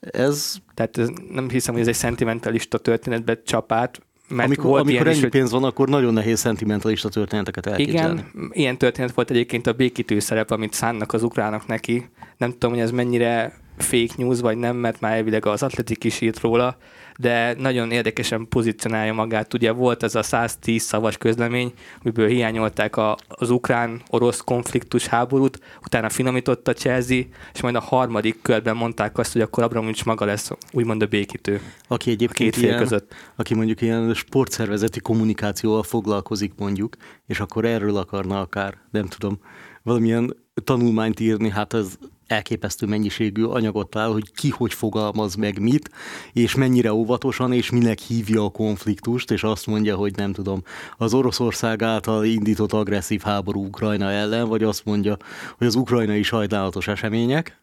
Ez... 0.00 0.54
Tehát 0.74 0.98
ez, 0.98 1.08
nem 1.30 1.48
hiszem, 1.48 1.72
hogy 1.72 1.82
ez 1.82 1.88
egy 1.88 1.94
szentimentalista 1.94 2.78
történetbe 2.78 3.42
csapát, 3.42 4.00
mert 4.28 4.46
amikor, 4.46 4.64
volt 4.64 4.82
amikor 4.82 5.06
ennyi 5.06 5.16
is, 5.16 5.28
pénz 5.28 5.50
van, 5.50 5.64
akkor 5.64 5.88
nagyon 5.88 6.12
nehéz 6.12 6.38
szentimentalista 6.38 7.08
történeteket 7.08 7.66
elképzelni. 7.66 8.24
Igen, 8.34 8.50
ilyen 8.52 8.78
történet 8.78 9.12
volt 9.12 9.30
egyébként 9.30 9.66
a 9.66 9.72
békítő 9.72 10.18
szerep, 10.18 10.50
amit 10.50 10.72
szánnak 10.72 11.12
az 11.12 11.22
ukránok 11.22 11.66
neki. 11.66 12.08
Nem 12.36 12.50
tudom, 12.50 12.70
hogy 12.70 12.80
ez 12.80 12.90
mennyire 12.90 13.60
fake 13.76 14.12
news, 14.16 14.40
vagy 14.40 14.56
nem, 14.56 14.76
mert 14.76 15.00
már 15.00 15.16
elvileg 15.16 15.46
az 15.46 15.62
Atletik 15.62 16.04
is 16.04 16.20
írt 16.20 16.40
róla, 16.40 16.76
de 17.18 17.54
nagyon 17.58 17.90
érdekesen 17.90 18.48
pozícionálja 18.48 19.12
magát. 19.12 19.54
Ugye 19.54 19.72
volt 19.72 20.02
ez 20.02 20.14
a 20.14 20.22
110 20.22 20.82
szavas 20.82 21.16
közlemény, 21.16 21.72
amiből 22.00 22.28
hiányolták 22.28 22.96
a, 22.96 23.16
az 23.28 23.50
ukrán-orosz 23.50 24.40
konfliktus 24.40 25.06
háborút, 25.06 25.58
utána 25.84 26.08
finomította 26.08 26.72
Chelsea, 26.72 27.22
és 27.54 27.60
majd 27.60 27.74
a 27.74 27.80
harmadik 27.80 28.42
körben 28.42 28.76
mondták 28.76 29.18
azt, 29.18 29.32
hogy 29.32 29.40
akkor 29.40 29.62
Abramovics 29.62 30.04
maga 30.04 30.24
lesz 30.24 30.50
úgymond 30.72 31.02
a 31.02 31.06
békítő. 31.06 31.60
Aki 31.88 32.10
egyébként 32.10 32.54
két 32.54 32.62
ilyen, 32.62 32.78
között. 32.78 33.14
aki 33.36 33.54
mondjuk 33.54 33.80
ilyen 33.80 34.14
sportszervezeti 34.14 35.00
kommunikációval 35.00 35.82
foglalkozik 35.82 36.52
mondjuk, 36.56 36.96
és 37.26 37.40
akkor 37.40 37.64
erről 37.64 37.96
akarna 37.96 38.40
akár, 38.40 38.78
nem 38.90 39.06
tudom, 39.06 39.38
valamilyen 39.82 40.36
tanulmányt 40.64 41.20
írni, 41.20 41.50
hát 41.50 41.72
ez 41.72 41.98
elképesztő 42.32 42.86
mennyiségű 42.86 43.44
anyagot 43.44 43.90
talál, 43.90 44.10
hogy 44.10 44.32
ki 44.34 44.48
hogy 44.48 44.72
fogalmaz 44.72 45.34
meg 45.34 45.58
mit, 45.58 45.90
és 46.32 46.54
mennyire 46.54 46.92
óvatosan, 46.92 47.52
és 47.52 47.70
minek 47.70 47.98
hívja 47.98 48.44
a 48.44 48.50
konfliktust, 48.50 49.30
és 49.30 49.42
azt 49.42 49.66
mondja, 49.66 49.96
hogy 49.96 50.16
nem 50.16 50.32
tudom, 50.32 50.62
az 50.96 51.14
Oroszország 51.14 51.82
által 51.82 52.24
indított 52.24 52.72
agresszív 52.72 53.20
háború 53.20 53.64
Ukrajna 53.64 54.10
ellen, 54.10 54.48
vagy 54.48 54.62
azt 54.62 54.84
mondja, 54.84 55.16
hogy 55.58 55.66
az 55.66 55.74
ukrajnai 55.74 56.22
sajnálatos 56.22 56.88
események. 56.88 57.60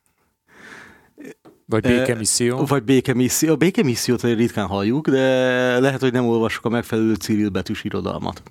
Vagy 1.65 1.81
békemisszió. 1.81 2.65
Vagy 2.65 2.83
békemisszió. 2.83 3.51
A 3.51 3.55
békemissziót 3.55 4.21
ritkán 4.21 4.67
halljuk, 4.67 5.09
de 5.09 5.79
lehet, 5.79 5.99
hogy 5.99 6.11
nem 6.11 6.25
olvasok 6.25 6.65
a 6.65 6.69
megfelelő 6.69 7.13
civil 7.13 7.49
betűs 7.49 7.83
irodalmat. 7.83 8.43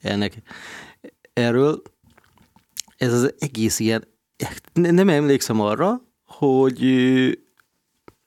Ennek. 0.00 0.42
Erről 1.32 1.82
ez 2.96 3.12
az 3.12 3.34
egész 3.38 3.78
ilyen 3.78 4.04
nem 4.72 5.08
emlékszem 5.08 5.60
arra, 5.60 6.00
hogy 6.26 6.78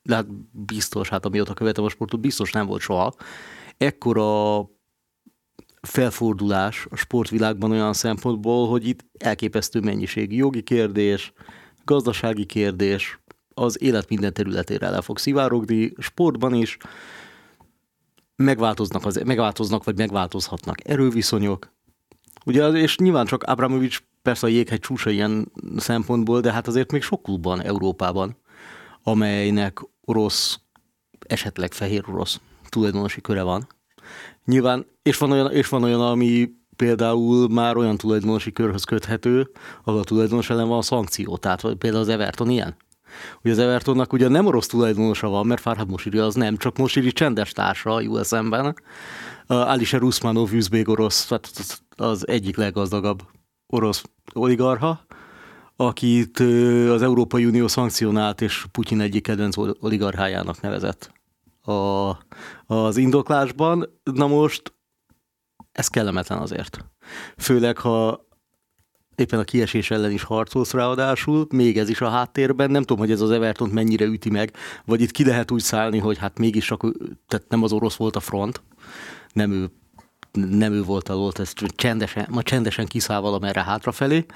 de 0.02 0.14
hát 0.14 0.26
biztos, 0.66 1.08
hát 1.08 1.24
amióta 1.24 1.54
követem 1.54 1.84
a 1.84 1.88
sportot, 1.88 2.20
biztos 2.20 2.52
nem 2.52 2.66
volt 2.66 2.80
soha. 2.80 3.14
Ekkora 3.76 4.60
felfordulás 5.80 6.86
a 6.90 6.96
sportvilágban 6.96 7.70
olyan 7.70 7.92
szempontból, 7.92 8.68
hogy 8.68 8.86
itt 8.86 9.04
elképesztő 9.18 9.80
mennyiségű 9.80 10.36
jogi 10.36 10.62
kérdés, 10.62 11.32
gazdasági 11.84 12.44
kérdés, 12.44 13.20
az 13.54 13.82
élet 13.82 14.08
minden 14.08 14.32
területére 14.32 14.90
le 14.90 15.00
fog 15.00 15.18
szivárogni, 15.18 15.92
sportban 15.98 16.54
is, 16.54 16.76
megváltoznak, 18.36 19.06
az, 19.06 19.20
megváltoznak 19.24 19.84
vagy 19.84 19.96
megváltozhatnak 19.96 20.88
erőviszonyok. 20.88 21.72
Ugye, 22.44 22.68
és 22.68 22.96
nyilván 22.96 23.26
csak 23.26 23.42
Abramovics 23.42 24.02
persze 24.22 24.46
a 24.46 24.50
jéghegy 24.50 24.80
csúcsa 24.80 25.10
ilyen 25.10 25.52
szempontból, 25.76 26.40
de 26.40 26.52
hát 26.52 26.66
azért 26.66 26.92
még 26.92 27.02
sok 27.02 27.22
klubban 27.22 27.62
Európában, 27.62 28.36
amelynek 29.02 29.80
orosz, 30.04 30.60
esetleg 31.26 31.72
fehér 31.72 32.04
orosz 32.08 32.40
tulajdonosi 32.68 33.20
köre 33.20 33.42
van. 33.42 33.66
Nyilván, 34.44 34.86
és 35.02 35.18
van 35.18 35.30
olyan, 35.30 35.52
és 35.52 35.68
van 35.68 35.82
olyan 35.82 36.00
ami 36.00 36.50
például 36.76 37.48
már 37.48 37.76
olyan 37.76 37.96
tulajdonosi 37.96 38.52
körhöz 38.52 38.84
köthető, 38.84 39.50
ahol 39.84 40.00
a 40.00 40.04
tulajdonos 40.04 40.50
ellen 40.50 40.68
van 40.68 40.78
a 40.78 40.82
szankció. 40.82 41.36
Tehát 41.36 41.60
például 41.60 42.02
az 42.02 42.08
Everton 42.08 42.50
ilyen. 42.50 42.76
Ugye 43.42 43.52
az 43.52 43.58
Evertonnak 43.58 44.12
ugye 44.12 44.28
nem 44.28 44.46
orosz 44.46 44.66
tulajdonosa 44.66 45.28
van, 45.28 45.46
mert 45.46 45.60
Farhad 45.60 45.90
Mosiri 45.90 46.18
az 46.18 46.34
nem, 46.34 46.56
csak 46.56 46.76
Mosiri 46.76 47.12
csendes 47.12 47.52
társa 47.52 47.94
a 47.94 48.02
USM-ben. 48.02 48.66
Uh, 49.48 49.70
Alisher 49.70 50.02
Usmanov 50.02 50.52
üzbég 50.52 50.88
orosz, 50.88 51.30
az 51.96 52.28
egyik 52.28 52.56
leggazdagabb 52.56 53.22
orosz 53.70 54.02
oligarha, 54.32 55.00
akit 55.76 56.38
az 56.88 57.02
Európai 57.02 57.44
Unió 57.44 57.68
szankcionált, 57.68 58.40
és 58.40 58.66
Putyin 58.72 59.00
egyik 59.00 59.22
kedvenc 59.22 59.56
oligarchájának 59.56 60.60
nevezett 60.60 61.12
a, 61.62 62.10
az 62.74 62.96
indoklásban. 62.96 64.00
Na 64.02 64.26
most 64.26 64.74
ez 65.72 65.88
kellemetlen 65.88 66.38
azért. 66.38 66.84
Főleg, 67.36 67.78
ha 67.78 68.28
éppen 69.14 69.38
a 69.38 69.44
kiesés 69.44 69.90
ellen 69.90 70.10
is 70.10 70.22
harcolsz 70.22 70.72
ráadásul, 70.72 71.46
még 71.50 71.78
ez 71.78 71.88
is 71.88 72.00
a 72.00 72.08
háttérben, 72.08 72.70
nem 72.70 72.82
tudom, 72.82 72.98
hogy 72.98 73.10
ez 73.10 73.20
az 73.20 73.30
Everton 73.30 73.68
mennyire 73.68 74.04
üti 74.04 74.30
meg, 74.30 74.52
vagy 74.84 75.00
itt 75.00 75.10
ki 75.10 75.24
lehet 75.24 75.50
úgy 75.50 75.62
szállni, 75.62 75.98
hogy 75.98 76.18
hát 76.18 76.38
mégis 76.38 76.64
csak, 76.64 76.80
tehát 77.28 77.48
nem 77.48 77.62
az 77.62 77.72
orosz 77.72 77.96
volt 77.96 78.16
a 78.16 78.20
front, 78.20 78.62
nem 79.32 79.52
ő 79.52 79.70
nem 80.32 80.72
ő 80.72 80.82
volt 80.82 81.08
a 81.08 81.16
volt, 81.16 81.38
ez 81.38 81.52
csendesen, 81.74 82.26
ma 82.30 82.42
csendesen 82.42 82.86
kiszáll 82.86 83.20
valamerre 83.20 83.62
hátrafelé, 83.62 84.26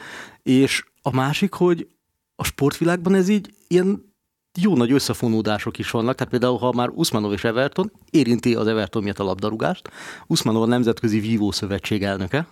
és 0.42 0.84
a 1.02 1.14
másik, 1.14 1.52
hogy 1.52 1.88
a 2.36 2.44
sportvilágban 2.44 3.14
ez 3.14 3.28
így 3.28 3.54
ilyen 3.68 4.12
jó 4.60 4.76
nagy 4.76 4.92
összefonódások 4.92 5.78
is 5.78 5.90
vannak, 5.90 6.14
tehát 6.14 6.30
például 6.30 6.58
ha 6.58 6.72
már 6.72 6.88
Usmanov 6.88 7.32
és 7.32 7.44
Everton 7.44 7.92
érinti 8.10 8.54
az 8.54 8.66
Everton 8.66 9.02
miatt 9.02 9.18
a 9.18 9.24
labdarúgást, 9.24 9.90
Usmanov 10.26 10.62
a 10.62 10.66
Nemzetközi 10.66 11.20
Vívó 11.20 11.50
Szövetség 11.50 12.02
elnöke, 12.02 12.46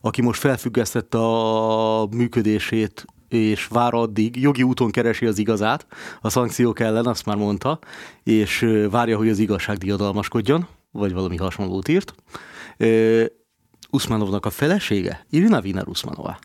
aki 0.00 0.22
most 0.22 0.40
felfüggesztette 0.40 1.18
a 1.18 2.06
működését 2.06 3.04
és 3.28 3.66
vár 3.66 3.94
addig, 3.94 4.36
jogi 4.36 4.62
úton 4.62 4.90
keresi 4.90 5.26
az 5.26 5.38
igazát 5.38 5.86
a 6.20 6.30
szankciók 6.30 6.80
ellen, 6.80 7.06
azt 7.06 7.26
már 7.26 7.36
mondta, 7.36 7.78
és 8.22 8.66
várja, 8.90 9.16
hogy 9.16 9.28
az 9.28 9.38
igazság 9.38 9.76
diadalmaskodjon, 9.76 10.68
vagy 10.94 11.12
valami 11.12 11.36
hasonlót 11.36 11.88
írt. 11.88 12.14
Usmanovnak 13.90 14.46
a 14.46 14.50
felesége, 14.50 15.26
Irina 15.30 15.60
Wiener 15.60 15.88
Usmanova. 15.88 16.38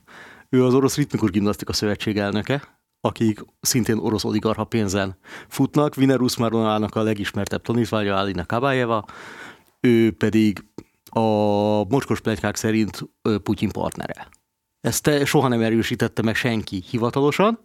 Ő 0.50 0.66
az 0.66 0.74
orosz 0.74 0.96
ritmikus 0.96 1.30
gimnasztika 1.30 1.74
szövetség 1.74 2.18
elnöke, 2.18 2.80
akik 3.02 3.40
szintén 3.62 3.98
orosz 3.98 4.24
oligarha 4.24 4.64
pénzen 4.64 5.18
futnak. 5.48 5.96
Viner 5.96 6.22
Usmanovának 6.22 6.96
a 6.96 7.04
legismertebb 7.04 7.62
tanítványa 7.62 8.16
Alina 8.16 8.46
Kabájeva, 8.46 9.06
ő 9.80 10.12
pedig 10.12 10.66
a 11.10 11.20
mocskos 11.84 12.22
plegykák 12.22 12.56
szerint 12.56 13.10
Putyin 13.44 13.70
partnere. 13.70 14.28
Ezt 14.82 15.26
soha 15.26 15.48
nem 15.48 15.62
erősítette 15.62 16.22
meg 16.22 16.36
senki 16.36 16.84
hivatalosan, 16.90 17.60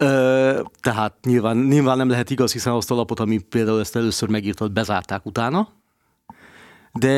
Ö, 0.00 0.62
tehát 0.80 1.14
nyilván, 1.22 1.56
nyilván 1.56 1.96
nem 1.96 2.08
lehet 2.08 2.30
igaz, 2.30 2.52
hiszen 2.52 2.72
azt 2.72 2.90
a 2.90 2.94
lapot, 2.94 3.20
ami 3.20 3.38
például 3.38 3.80
ezt 3.80 3.96
először 3.96 4.28
megírtad, 4.28 4.72
bezárták 4.72 5.26
utána. 5.26 5.68
De 6.92 7.08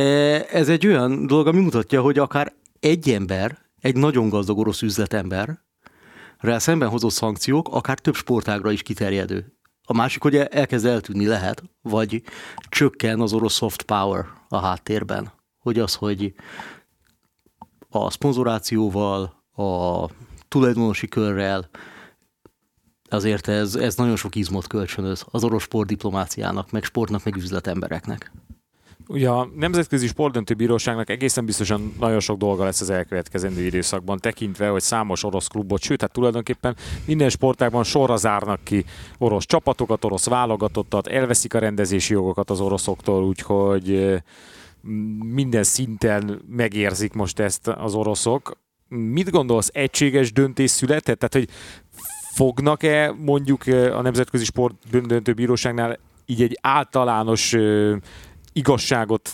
ez 0.46 0.68
egy 0.68 0.86
olyan 0.86 1.26
dolog, 1.26 1.46
ami 1.46 1.60
mutatja, 1.60 2.00
hogy 2.00 2.18
akár 2.18 2.52
egy 2.80 3.10
ember, 3.10 3.58
egy 3.80 3.96
nagyon 3.96 4.28
gazdag 4.28 4.58
orosz 4.58 4.82
üzletember, 4.82 5.58
rá 6.38 6.58
szemben 6.58 6.88
hozott 6.88 7.12
szankciók 7.12 7.68
akár 7.68 7.98
több 7.98 8.14
sportágra 8.14 8.70
is 8.70 8.82
kiterjedő. 8.82 9.54
A 9.84 9.92
másik, 9.92 10.22
hogy 10.22 10.36
elkezd 10.36 10.86
eltűnni 10.86 11.26
lehet, 11.26 11.62
vagy 11.82 12.22
csökken 12.68 13.20
az 13.20 13.32
orosz 13.32 13.54
soft 13.54 13.82
power 13.82 14.26
a 14.48 14.58
háttérben. 14.58 15.32
Hogy 15.58 15.78
az, 15.78 15.94
hogy 15.94 16.34
a 17.90 18.10
szponzorációval, 18.10 19.22
a 19.56 20.06
tulajdonosi 20.48 21.08
körrel, 21.08 21.70
azért 23.12 23.48
ez, 23.48 23.74
ez 23.74 23.96
nagyon 23.96 24.16
sok 24.16 24.34
izmot 24.34 24.66
kölcsönöz 24.66 25.24
az 25.30 25.44
orosz 25.44 25.62
sportdiplomáciának, 25.62 26.70
meg 26.70 26.84
sportnak, 26.84 27.24
meg 27.24 27.36
üzletembereknek. 27.36 28.32
Ugye 29.10 29.28
a 29.28 29.48
Nemzetközi 29.56 30.06
Sportdöntő 30.06 30.54
Bíróságnak 30.54 31.10
egészen 31.10 31.44
biztosan 31.44 31.94
nagyon 32.00 32.20
sok 32.20 32.38
dolga 32.38 32.64
lesz 32.64 32.80
az 32.80 32.90
elkövetkezendő 32.90 33.64
időszakban, 33.64 34.18
tekintve, 34.18 34.68
hogy 34.68 34.80
számos 34.80 35.24
orosz 35.24 35.46
klubot, 35.46 35.82
sőt, 35.82 36.00
hát 36.00 36.12
tulajdonképpen 36.12 36.76
minden 37.04 37.28
sportágban 37.28 37.84
sorra 37.84 38.16
zárnak 38.16 38.64
ki 38.64 38.84
orosz 39.18 39.44
csapatokat, 39.44 40.04
orosz 40.04 40.26
válogatottat, 40.26 41.06
elveszik 41.06 41.54
a 41.54 41.58
rendezési 41.58 42.12
jogokat 42.12 42.50
az 42.50 42.60
oroszoktól, 42.60 43.24
úgyhogy 43.24 44.16
minden 45.24 45.62
szinten 45.62 46.42
megérzik 46.48 47.12
most 47.12 47.38
ezt 47.38 47.68
az 47.68 47.94
oroszok. 47.94 48.58
Mit 48.88 49.30
gondolsz, 49.30 49.70
egységes 49.72 50.32
döntés 50.32 50.70
született? 50.70 51.18
Tehát, 51.18 51.34
hogy 51.34 51.48
fognak-e 52.40 53.14
mondjuk 53.18 53.62
a 53.66 54.02
Nemzetközi 54.02 54.44
Sportdöntő 54.44 55.32
Bíróságnál 55.32 55.98
így 56.26 56.42
egy 56.42 56.58
általános 56.60 57.56
igazságot 58.52 59.30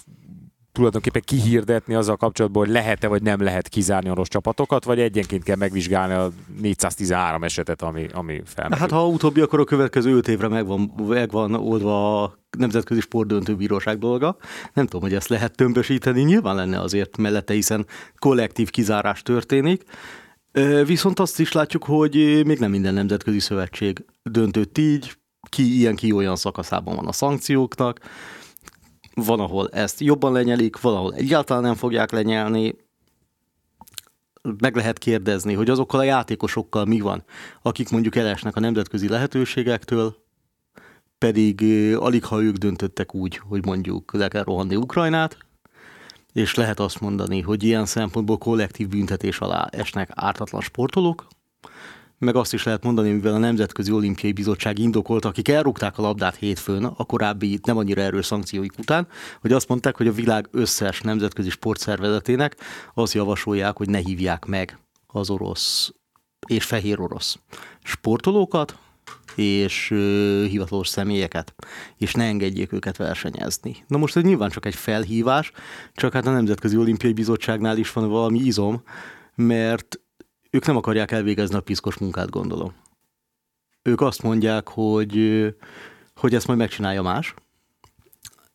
tulajdonképpen 0.72 1.22
kihirdetni 1.24 1.94
azzal 1.94 2.16
kapcsolatban, 2.16 2.64
hogy 2.64 2.72
lehet-e 2.72 3.08
vagy 3.08 3.22
nem 3.22 3.42
lehet 3.42 3.68
kizárni 3.68 4.10
orosz 4.10 4.28
csapatokat, 4.28 4.84
vagy 4.84 5.00
egyenként 5.00 5.42
kell 5.42 5.56
megvizsgálni 5.56 6.14
a 6.14 6.30
413 6.60 7.44
esetet, 7.44 7.82
ami, 7.82 8.06
ami 8.12 8.42
felmerül. 8.44 8.80
Hát 8.80 8.90
ha 8.90 9.06
utóbbi, 9.06 9.40
akkor 9.40 9.60
a 9.60 9.64
következő 9.64 10.16
5 10.16 10.28
évre 10.28 10.48
megvan, 10.48 10.92
megvan 11.08 11.54
oldva 11.54 12.22
a 12.22 12.38
Nemzetközi 12.58 13.00
Sportdöntőbíróság 13.00 13.98
dolga. 13.98 14.36
Nem 14.72 14.84
tudom, 14.84 15.00
hogy 15.00 15.14
ezt 15.14 15.28
lehet 15.28 15.56
tömbösíteni, 15.56 16.22
nyilván 16.22 16.54
lenne 16.54 16.80
azért 16.80 17.16
mellette, 17.16 17.54
hiszen 17.54 17.86
kollektív 18.18 18.70
kizárás 18.70 19.22
történik. 19.22 19.84
Viszont 20.84 21.18
azt 21.18 21.40
is 21.40 21.52
látjuk, 21.52 21.84
hogy 21.84 22.42
még 22.46 22.58
nem 22.58 22.70
minden 22.70 22.94
nemzetközi 22.94 23.38
szövetség 23.38 24.04
döntött 24.22 24.78
így, 24.78 25.18
ki 25.48 25.76
ilyen, 25.78 25.96
ki 25.96 26.12
olyan 26.12 26.36
szakaszában 26.36 26.96
van 26.96 27.06
a 27.06 27.12
szankcióknak 27.12 28.00
van, 29.14 29.40
ahol 29.40 29.68
ezt 29.68 30.00
jobban 30.00 30.32
lenyelik, 30.32 30.80
van, 30.80 30.94
ahol 30.94 31.14
egyáltalán 31.14 31.62
nem 31.62 31.74
fogják 31.74 32.10
lenyelni. 32.10 32.74
Meg 34.58 34.76
lehet 34.76 34.98
kérdezni, 34.98 35.54
hogy 35.54 35.70
azokkal 35.70 36.00
a 36.00 36.04
játékosokkal 36.04 36.84
mi 36.84 37.00
van, 37.00 37.24
akik 37.62 37.90
mondjuk 37.90 38.16
elesnek 38.16 38.56
a 38.56 38.60
nemzetközi 38.60 39.08
lehetőségektől, 39.08 40.16
pedig 41.18 41.64
alig 41.96 42.24
ha 42.24 42.42
ők 42.42 42.56
döntöttek 42.56 43.14
úgy, 43.14 43.40
hogy 43.48 43.64
mondjuk 43.64 44.12
le 44.12 44.28
kell 44.28 44.44
rohanni 44.44 44.76
Ukrajnát, 44.76 45.45
és 46.36 46.54
lehet 46.54 46.80
azt 46.80 47.00
mondani, 47.00 47.40
hogy 47.40 47.62
ilyen 47.62 47.86
szempontból 47.86 48.38
kollektív 48.38 48.88
büntetés 48.88 49.38
alá 49.38 49.68
esnek 49.70 50.10
ártatlan 50.14 50.60
sportolók, 50.60 51.26
meg 52.18 52.36
azt 52.36 52.52
is 52.52 52.62
lehet 52.64 52.84
mondani, 52.84 53.12
mivel 53.12 53.34
a 53.34 53.38
Nemzetközi 53.38 53.92
Olimpiai 53.92 54.32
Bizottság 54.32 54.78
indokolt, 54.78 55.24
akik 55.24 55.48
elrúgták 55.48 55.98
a 55.98 56.02
labdát 56.02 56.34
hétfőn, 56.34 56.84
a 56.84 57.04
korábbi 57.04 57.58
nem 57.62 57.76
annyira 57.76 58.00
erős 58.00 58.26
szankcióik 58.26 58.78
után, 58.78 59.08
hogy 59.40 59.52
azt 59.52 59.68
mondták, 59.68 59.96
hogy 59.96 60.06
a 60.06 60.12
világ 60.12 60.48
összes 60.50 61.00
nemzetközi 61.00 61.50
sportszervezetének 61.50 62.56
azt 62.94 63.14
javasolják, 63.14 63.76
hogy 63.76 63.88
ne 63.88 63.98
hívják 63.98 64.44
meg 64.44 64.78
az 65.06 65.30
orosz 65.30 65.92
és 66.46 66.64
fehér 66.64 67.00
orosz 67.00 67.38
sportolókat, 67.82 68.78
és 69.34 69.90
ö, 69.90 70.44
hivatalos 70.48 70.88
személyeket, 70.88 71.54
és 71.96 72.14
ne 72.14 72.24
engedjék 72.24 72.72
őket 72.72 72.96
versenyezni. 72.96 73.84
Na 73.86 73.98
most 73.98 74.16
ez 74.16 74.22
nyilván 74.22 74.50
csak 74.50 74.66
egy 74.66 74.74
felhívás, 74.74 75.52
csak 75.94 76.12
hát 76.12 76.26
a 76.26 76.30
Nemzetközi 76.30 76.76
Olimpiai 76.76 77.12
Bizottságnál 77.12 77.78
is 77.78 77.92
van 77.92 78.08
valami 78.08 78.38
izom, 78.38 78.82
mert 79.34 80.00
ők 80.50 80.66
nem 80.66 80.76
akarják 80.76 81.10
elvégezni 81.10 81.56
a 81.56 81.60
piszkos 81.60 81.96
munkát, 81.96 82.30
gondolom. 82.30 82.72
Ők 83.82 84.00
azt 84.00 84.22
mondják, 84.22 84.68
hogy, 84.68 85.44
hogy 86.14 86.34
ezt 86.34 86.46
majd 86.46 86.58
megcsinálja 86.58 87.02
más. 87.02 87.34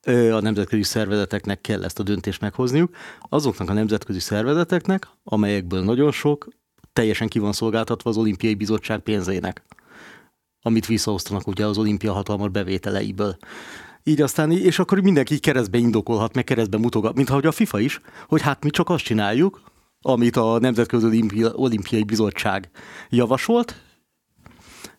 A 0.08 0.40
nemzetközi 0.40 0.84
szervezeteknek 0.84 1.62
kell 1.62 1.84
ezt 1.84 2.00
a 2.00 2.04
döntést 2.04 2.42
meghozniuk. 2.42 2.96
Azoknak 3.30 3.70
a 3.70 3.74
nemzetközi 3.74 4.20
szervezeteknek, 4.20 5.08
amelyekből 5.24 5.84
nagyon 5.84 6.12
sok, 6.12 6.48
teljesen 6.94 7.28
ki 7.28 7.40
van 7.40 7.54
szolgáltatva 7.54 8.10
az 8.10 8.18
olimpiai 8.18 8.56
bizottság 8.56 9.00
pénzének, 9.00 9.64
amit 10.62 10.86
visszaosztanak 10.86 11.48
ugye 11.48 11.66
az 11.66 11.78
olimpia 11.78 12.14
hatalmas 12.14 12.50
bevételeiből. 12.50 13.38
Így 14.04 14.22
aztán, 14.22 14.52
és 14.52 14.80
akkor 14.80 15.02
mindenki 15.02 15.40
keresztbe 15.40 15.78
indokolhat, 15.78 16.36
meg 16.36 16.44
keresztbe 16.44 16.78
mutogat, 16.78 17.16
mint 17.16 17.30
ahogy 17.30 17.46
a 17.46 17.52
FIFA 17.52 17.80
is, 17.80 18.02
hogy 18.28 18.42
hát 18.42 18.64
mi 18.64 18.70
csak 18.70 18.90
azt 18.90 19.04
csináljuk, 19.04 19.62
amit 20.02 20.36
a 20.36 20.60
Nemzetközi 20.60 21.24
Olimpiai 21.54 22.04
Bizottság 22.04 22.70
javasolt. 23.10 23.76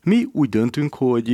Mi 0.05 0.29
úgy 0.33 0.49
döntünk, 0.49 0.95
hogy 0.95 1.31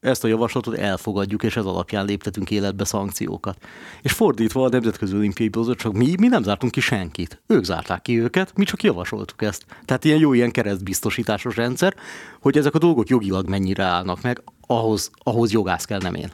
ezt 0.00 0.24
a 0.24 0.28
javaslatot 0.28 0.76
elfogadjuk, 0.76 1.42
és 1.42 1.56
ez 1.56 1.64
alapján 1.64 2.04
léptetünk 2.04 2.50
életbe 2.50 2.84
szankciókat. 2.84 3.58
És 4.02 4.12
fordítva 4.12 4.64
a 4.64 4.68
Nemzetközi 4.68 5.16
Olimpiai 5.16 5.48
Bizottság, 5.48 5.92
mi, 5.92 6.14
mi 6.18 6.26
nem 6.28 6.42
zártunk 6.42 6.72
ki 6.72 6.80
senkit. 6.80 7.42
Ők 7.46 7.64
zárták 7.64 8.02
ki 8.02 8.20
őket, 8.20 8.56
mi 8.56 8.64
csak 8.64 8.82
javasoltuk 8.82 9.42
ezt. 9.42 9.66
Tehát 9.84 10.04
ilyen 10.04 10.18
jó 10.18 10.32
ilyen 10.32 10.50
keresztbiztosításos 10.50 11.56
rendszer, 11.56 11.94
hogy 12.40 12.56
ezek 12.56 12.74
a 12.74 12.78
dolgok 12.78 13.08
jogilag 13.08 13.48
mennyire 13.48 13.84
állnak 13.84 14.22
meg, 14.22 14.42
ahhoz, 14.60 15.10
ahhoz 15.14 15.52
jogász 15.52 15.84
kell, 15.84 16.00
nem 16.00 16.14
én. 16.14 16.32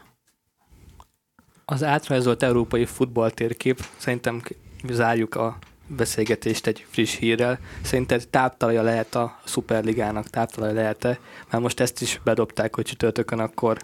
Az 1.65 1.83
átrajzolt 1.83 2.43
európai 2.43 2.85
futballtérkép, 2.85 3.85
szerintem 3.97 4.43
zárjuk 4.91 5.35
a 5.35 5.59
beszélgetést 5.87 6.67
egy 6.67 6.87
friss 6.91 7.17
hírrel. 7.17 7.59
Szerinted 7.83 8.29
táptalaja 8.29 8.83
lehet 8.83 9.15
a 9.15 9.41
Superligának, 9.45 10.31
táptalaja 10.31 10.73
lehet-e? 10.73 11.19
Már 11.51 11.61
most 11.61 11.81
ezt 11.81 12.01
is 12.01 12.21
bedobták, 12.25 12.75
hogy 12.75 12.85
csütörtökön 12.85 13.39
akkor 13.39 13.79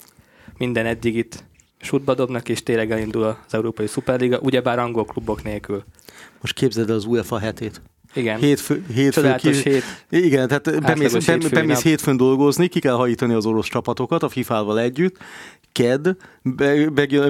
minden 0.59 0.87
eddig 0.87 1.17
itt 1.17 1.45
sútba 1.81 2.15
dobnak, 2.15 2.49
és 2.49 2.63
tényleg 2.63 2.91
elindul 2.91 3.23
az 3.23 3.55
Európai 3.55 3.87
Szuperliga, 3.87 4.39
ugyebár 4.39 4.79
angol 4.79 5.05
klubok 5.05 5.43
nélkül. 5.43 5.85
Most 6.41 6.55
képzeld 6.55 6.91
el 6.91 6.97
az 6.97 7.05
UEFA 7.05 7.39
hetét. 7.39 7.81
Igen. 8.15 8.39
Hétfő, 8.39 8.85
hétfő 8.95 9.35
ki, 9.35 9.53
hét. 9.53 9.83
Igen, 10.11 10.49
tehát 10.49 10.83
bemész, 10.83 11.49
bemész 11.51 11.83
hétfőn 11.83 12.17
dolgozni, 12.17 12.69
ki 12.69 12.81
kell 12.81 12.95
hajítani 12.95 13.35
az 13.35 13.47
orosz 13.47 13.69
csapatokat 13.69 14.23
a 14.23 14.29
FIFA-val 14.29 14.81
együtt, 14.81 15.17
ked, 15.79 16.17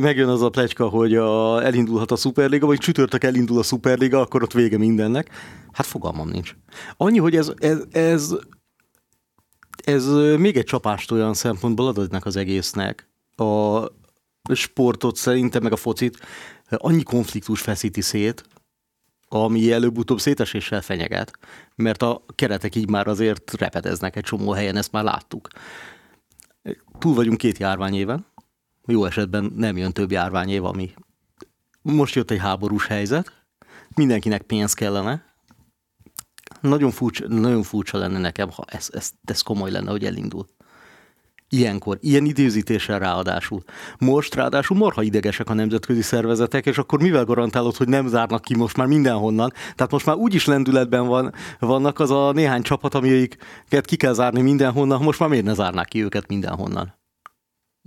megjön, 0.01 0.29
az 0.29 0.43
a 0.43 0.49
plecska, 0.49 0.89
hogy 0.89 1.15
a, 1.17 1.65
elindulhat 1.65 2.11
a 2.11 2.17
Superliga, 2.17 2.67
vagy 2.67 2.79
csütörtök 2.79 3.25
elindul 3.25 3.59
a 3.59 3.63
Superliga, 3.63 4.21
akkor 4.21 4.43
ott 4.43 4.53
vége 4.53 4.79
mindennek. 4.79 5.31
Hát 5.73 5.87
fogalmam 5.87 6.29
nincs. 6.29 6.55
Annyi, 6.97 7.19
hogy 7.19 7.37
ez, 7.37 7.53
ez, 7.57 7.79
ez, 7.91 8.37
ez 9.85 10.07
még 10.39 10.57
egy 10.57 10.65
csapást 10.65 11.11
olyan 11.11 11.35
szempontból 11.35 11.87
adnak 11.87 12.27
az 12.27 12.37
egésznek. 12.37 13.09
A 13.37 13.83
sportot 14.55 15.17
szerintem, 15.17 15.63
meg 15.63 15.73
a 15.73 15.77
focit, 15.77 16.19
annyi 16.71 17.03
konfliktus 17.03 17.61
feszíti 17.61 18.01
szét, 18.01 18.45
ami 19.29 19.73
előbb-utóbb 19.73 20.21
széteséssel 20.21 20.83
fenyeget, 20.83 21.39
mert 21.75 22.03
a 22.03 22.25
keretek 22.35 22.75
így 22.75 22.91
már 22.91 23.07
azért 23.07 23.57
repedeznek 23.59 24.17
egy 24.17 24.25
csomó 24.25 24.51
helyen, 24.51 24.77
ezt 24.77 24.93
már 24.93 25.05
láttuk. 25.05 25.49
Túl 26.99 27.15
vagyunk 27.15 27.39
két 27.39 27.59
járványéven, 27.59 28.27
jó 28.93 29.05
esetben 29.05 29.53
nem 29.57 29.77
jön 29.77 29.93
több 29.93 30.11
járványév, 30.11 30.65
ami 30.65 30.91
most 31.83 32.15
jött 32.15 32.31
egy 32.31 32.39
háborús 32.39 32.87
helyzet, 32.87 33.33
mindenkinek 33.95 34.43
pénz 34.43 34.73
kellene, 34.73 35.25
nagyon 36.61 36.91
furcsa, 36.91 37.29
nagyon 37.29 37.63
furcsa 37.63 37.99
lenne 37.99 38.19
nekem, 38.19 38.51
ha 38.51 38.65
ez, 38.67 38.89
ez, 38.93 39.11
ez 39.25 39.41
komoly 39.41 39.71
lenne, 39.71 39.91
hogy 39.91 40.05
elindul. 40.05 40.47
Ilyenkor, 41.51 41.99
ilyen 42.01 42.25
időzítéssel 42.25 42.99
ráadásul. 42.99 43.63
Most 43.99 44.35
ráadásul 44.35 44.77
marha 44.77 45.03
idegesek 45.03 45.51
a 45.51 45.55
nemzetközi 45.55 46.03
szervezetek, 46.03 46.67
és 46.67 46.79
akkor 46.79 47.01
mivel 47.01 47.25
garantálod, 47.25 47.77
hogy 47.77 47.89
nem 47.89 48.07
zárnak 48.07 48.43
ki 48.43 48.57
most 48.57 48.77
már 48.77 48.87
mindenhonnan? 48.87 49.53
Tehát 49.75 49.93
most 49.93 50.07
már 50.07 50.17
úgyis 50.17 50.45
lendületben 50.45 51.07
van, 51.07 51.33
vannak 51.59 52.01
az 52.01 52.11
a 52.11 52.33
néhány 52.33 52.63
csapat, 52.63 52.95
amiket 52.95 53.85
ki 53.85 53.97
kell 53.97 54.13
zárni 54.13 54.41
mindenhonnan, 54.41 55.03
most 55.03 55.19
már 55.19 55.29
miért 55.29 55.45
ne 55.45 55.55
zárnák 55.55 55.89
ki 55.89 56.05
őket 56.05 56.29
mindenhonnan? 56.29 56.98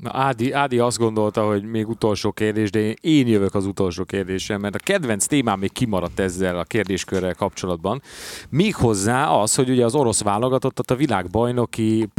Na, 0.02 0.10
Ádi, 0.14 0.52
Ádi 0.52 0.80
azt 0.80 0.98
gondolta, 0.98 1.46
hogy 1.46 1.64
még 1.64 1.90
utolsó 1.90 2.32
kérdés, 2.32 2.70
de 2.70 2.94
én 3.02 3.28
jövök 3.28 3.56
az 3.56 3.66
utolsó 3.66 4.04
kérdésre, 4.04 4.58
mert 4.58 4.76
a 4.76 4.80
kedvenc 4.84 5.26
témám 5.26 5.60
még 5.60 5.72
kimaradt 5.72 6.20
ezzel 6.20 6.60
a 6.60 6.64
kérdéskörrel 6.64 7.34
kapcsolatban. 7.34 8.02
Méghozzá 8.50 9.28
az, 9.28 9.56
hogy 9.56 9.70
ugye 9.70 9.86
az 9.86 9.96
orosz 9.96 10.22
válogatottat 10.22 10.92
a 10.92 10.96
világbajnoki 10.96 12.10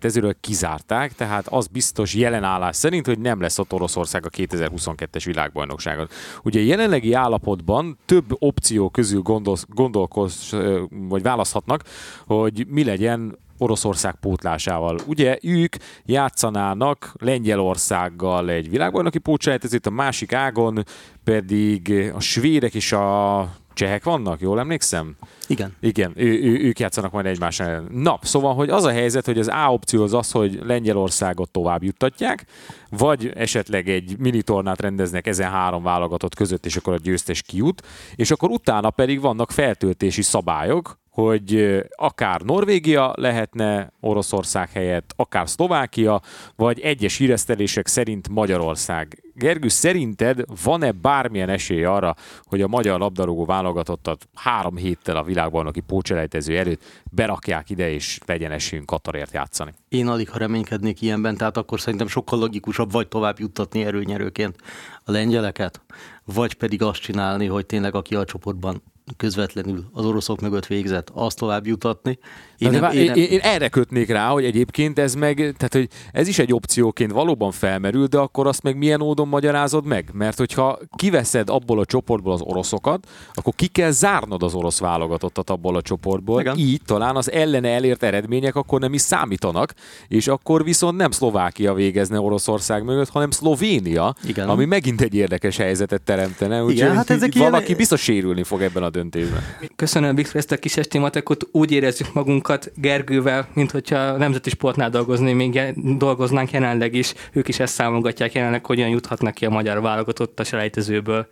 ezről 0.00 0.34
kizárták, 0.40 1.14
tehát 1.14 1.46
az 1.48 1.66
biztos 1.66 2.14
jelenállás 2.14 2.76
szerint, 2.76 3.06
hogy 3.06 3.18
nem 3.18 3.40
lesz 3.40 3.58
ott 3.58 3.72
Oroszország 3.72 4.26
a 4.26 4.30
2022-es 4.30 5.22
világbajnokságon. 5.24 6.08
Ugye 6.42 6.60
jelenlegi 6.60 7.12
állapotban 7.12 7.98
több 8.04 8.36
opció 8.38 8.90
közül 8.90 9.20
gondol, 9.20 9.56
gondolkoz, 9.68 10.56
vagy 10.90 11.22
választhatnak, 11.22 11.82
hogy 12.26 12.66
mi 12.68 12.84
legyen 12.84 13.38
Oroszország 13.58 14.14
pótlásával. 14.20 14.98
Ugye 15.06 15.38
ők 15.42 15.76
játszanának 16.04 17.12
Lengyelországgal 17.18 18.50
egy 18.50 18.70
világbajnoki 18.70 19.18
pótselejtezőt, 19.18 19.86
a 19.86 19.90
másik 19.90 20.32
ágon 20.32 20.84
pedig 21.24 22.12
a 22.14 22.20
svédek 22.20 22.74
és 22.74 22.92
a 22.92 23.48
csehek 23.76 24.04
vannak, 24.04 24.40
jól 24.40 24.58
emlékszem? 24.58 25.16
Igen. 25.46 25.76
Igen, 25.80 26.12
ő, 26.14 26.42
ő, 26.42 26.64
ők 26.64 26.78
játszanak 26.78 27.12
majd 27.12 27.26
egymás 27.26 27.60
ellen. 27.60 27.88
Na, 27.92 28.18
szóval, 28.22 28.54
hogy 28.54 28.70
az 28.70 28.84
a 28.84 28.90
helyzet, 28.90 29.24
hogy 29.24 29.38
az 29.38 29.48
A 29.48 29.72
opció 29.72 30.02
az 30.02 30.14
az, 30.14 30.30
hogy 30.30 30.60
Lengyelországot 30.62 31.50
tovább 31.50 31.82
juttatják, 31.82 32.44
vagy 32.90 33.32
esetleg 33.34 33.88
egy 33.88 34.18
minitornát 34.18 34.80
rendeznek 34.80 35.26
ezen 35.26 35.50
három 35.50 35.82
válogatott 35.82 36.34
között, 36.34 36.66
és 36.66 36.76
akkor 36.76 36.92
a 36.92 36.98
győztes 36.98 37.42
kijut, 37.42 37.82
és 38.14 38.30
akkor 38.30 38.50
utána 38.50 38.90
pedig 38.90 39.20
vannak 39.20 39.50
feltöltési 39.50 40.22
szabályok, 40.22 40.98
hogy 41.16 41.80
akár 41.96 42.40
Norvégia 42.40 43.12
lehetne 43.14 43.92
Oroszország 44.00 44.70
helyett, 44.70 45.12
akár 45.16 45.48
Szlovákia, 45.48 46.20
vagy 46.56 46.80
egyes 46.80 47.16
híresztelések 47.16 47.86
szerint 47.86 48.28
Magyarország. 48.28 49.22
Gergő, 49.34 49.68
szerinted 49.68 50.44
van-e 50.64 50.92
bármilyen 50.92 51.48
esély 51.48 51.84
arra, 51.84 52.14
hogy 52.44 52.62
a 52.62 52.66
magyar 52.66 53.00
labdarúgó 53.00 53.44
válogatottat 53.44 54.28
három 54.34 54.76
héttel 54.76 55.16
a 55.16 55.22
világbajnoki 55.22 55.80
pócselejtező 55.80 56.58
előtt 56.58 56.82
berakják 57.10 57.70
ide, 57.70 57.90
és 57.90 58.18
legyen 58.26 58.52
esélyünk 58.52 58.86
Katarért 58.86 59.32
játszani? 59.32 59.72
Én 59.88 60.06
alig 60.06 60.30
ha 60.30 60.38
reménykednék 60.38 61.02
ilyenben, 61.02 61.36
tehát 61.36 61.56
akkor 61.56 61.80
szerintem 61.80 62.08
sokkal 62.08 62.38
logikusabb 62.38 62.92
vagy 62.92 63.08
tovább 63.08 63.38
juttatni 63.38 63.84
erőnyerőként 63.84 64.56
a 65.04 65.10
lengyeleket, 65.10 65.80
vagy 66.24 66.54
pedig 66.54 66.82
azt 66.82 67.00
csinálni, 67.00 67.46
hogy 67.46 67.66
tényleg 67.66 67.94
aki 67.94 68.14
a 68.14 68.24
csoportban 68.24 68.82
közvetlenül 69.16 69.84
az 69.92 70.04
oroszok 70.04 70.40
mögött 70.40 70.66
végzett, 70.66 71.10
azt 71.14 71.38
tovább 71.38 71.66
jutatni. 71.66 72.18
Én, 72.58 72.70
nem, 72.70 72.92
én, 72.92 73.04
nem... 73.04 73.16
én, 73.16 73.24
én 73.24 73.40
erre 73.42 73.68
kötnék 73.68 74.08
rá, 74.08 74.28
hogy 74.28 74.44
egyébként 74.44 74.98
ez 74.98 75.14
meg, 75.14 75.36
tehát 75.36 75.72
hogy 75.72 75.88
ez 76.12 76.28
is 76.28 76.38
egy 76.38 76.52
opcióként 76.52 77.12
valóban 77.12 77.50
felmerül, 77.50 78.06
de 78.06 78.18
akkor 78.18 78.46
azt 78.46 78.62
meg 78.62 78.76
milyen 78.76 78.98
módon 78.98 79.28
magyarázod 79.28 79.86
meg? 79.86 80.10
Mert 80.12 80.38
hogyha 80.38 80.78
kiveszed 80.96 81.50
abból 81.50 81.78
a 81.78 81.84
csoportból 81.84 82.32
az 82.32 82.40
oroszokat, 82.40 83.06
akkor 83.34 83.52
ki 83.56 83.66
kell 83.66 83.90
zárnod 83.90 84.42
az 84.42 84.54
orosz 84.54 84.78
válogatottat 84.78 85.50
abból 85.50 85.76
a 85.76 85.82
csoportból. 85.82 86.40
Igen. 86.40 86.56
Így 86.58 86.80
talán 86.86 87.16
az 87.16 87.32
ellene 87.32 87.68
elért 87.68 88.02
eredmények 88.02 88.54
akkor 88.54 88.80
nem 88.80 88.94
is 88.94 89.00
számítanak, 89.00 89.74
és 90.08 90.28
akkor 90.28 90.64
viszont 90.64 90.96
nem 90.96 91.10
Szlovákia 91.10 91.74
végezne 91.74 92.20
Oroszország 92.20 92.84
mögött, 92.84 93.08
hanem 93.08 93.30
Szlovénia, 93.30 94.14
Igen. 94.24 94.48
ami 94.48 94.64
megint 94.64 95.00
egy 95.00 95.14
érdekes 95.14 95.56
helyzetet 95.56 96.02
teremtene. 96.02 96.64
Úgyhogy 96.64 96.94
hát 96.96 97.10
ezek 97.10 97.34
valaki 97.34 97.64
ilyen... 97.64 97.76
biztos 97.76 98.00
sérülni 98.00 98.42
fog 98.42 98.62
ebben 98.62 98.82
a 98.82 98.90
döntésben. 98.90 99.42
Köszönöm, 99.76 100.14
Viktor, 100.14 100.36
ezt 100.36 100.52
a 100.52 100.56
kis 100.56 100.76
estimatekot 100.76 101.48
úgy 101.52 101.70
érezzük 101.70 102.12
magunkat 102.46 102.80
Gergővel, 102.80 103.48
mint 103.52 103.70
hogyha 103.70 103.98
a 103.98 104.16
Nemzeti 104.16 104.50
Sportnál 104.50 104.90
dolgozni, 104.90 105.32
még 105.32 105.60
dolgoznánk 105.98 106.50
jelenleg 106.50 106.94
is. 106.94 107.14
Ők 107.32 107.48
is 107.48 107.58
ezt 107.58 107.74
számogatják 107.74 108.32
jelenleg, 108.32 108.66
hogyan 108.66 108.88
juthatnak 108.88 109.34
ki 109.34 109.44
a 109.44 109.50
magyar 109.50 109.80
válogatott 109.80 110.40
a 110.40 110.44
selejtezőből. 110.44 111.26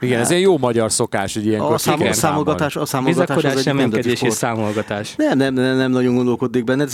Igen, 0.00 0.20
ez 0.20 0.30
egy 0.30 0.40
jó 0.40 0.58
magyar 0.58 0.92
szokás, 0.92 1.34
hogy 1.34 1.46
ilyenkor 1.46 1.72
a, 1.72 1.78
szám, 1.78 2.00
a 2.00 2.12
számogatás, 2.12 2.76
a 2.76 2.84
számogatás 2.84 3.44
az 3.44 3.66
egy 3.66 4.06
és 4.06 4.24
számolgatás. 4.28 5.14
Nem, 5.16 5.38
nem, 5.38 5.54
nem, 5.54 5.76
nem 5.76 5.90
nagyon 5.90 6.14
gondolkodnék 6.14 6.64
benne. 6.64 6.86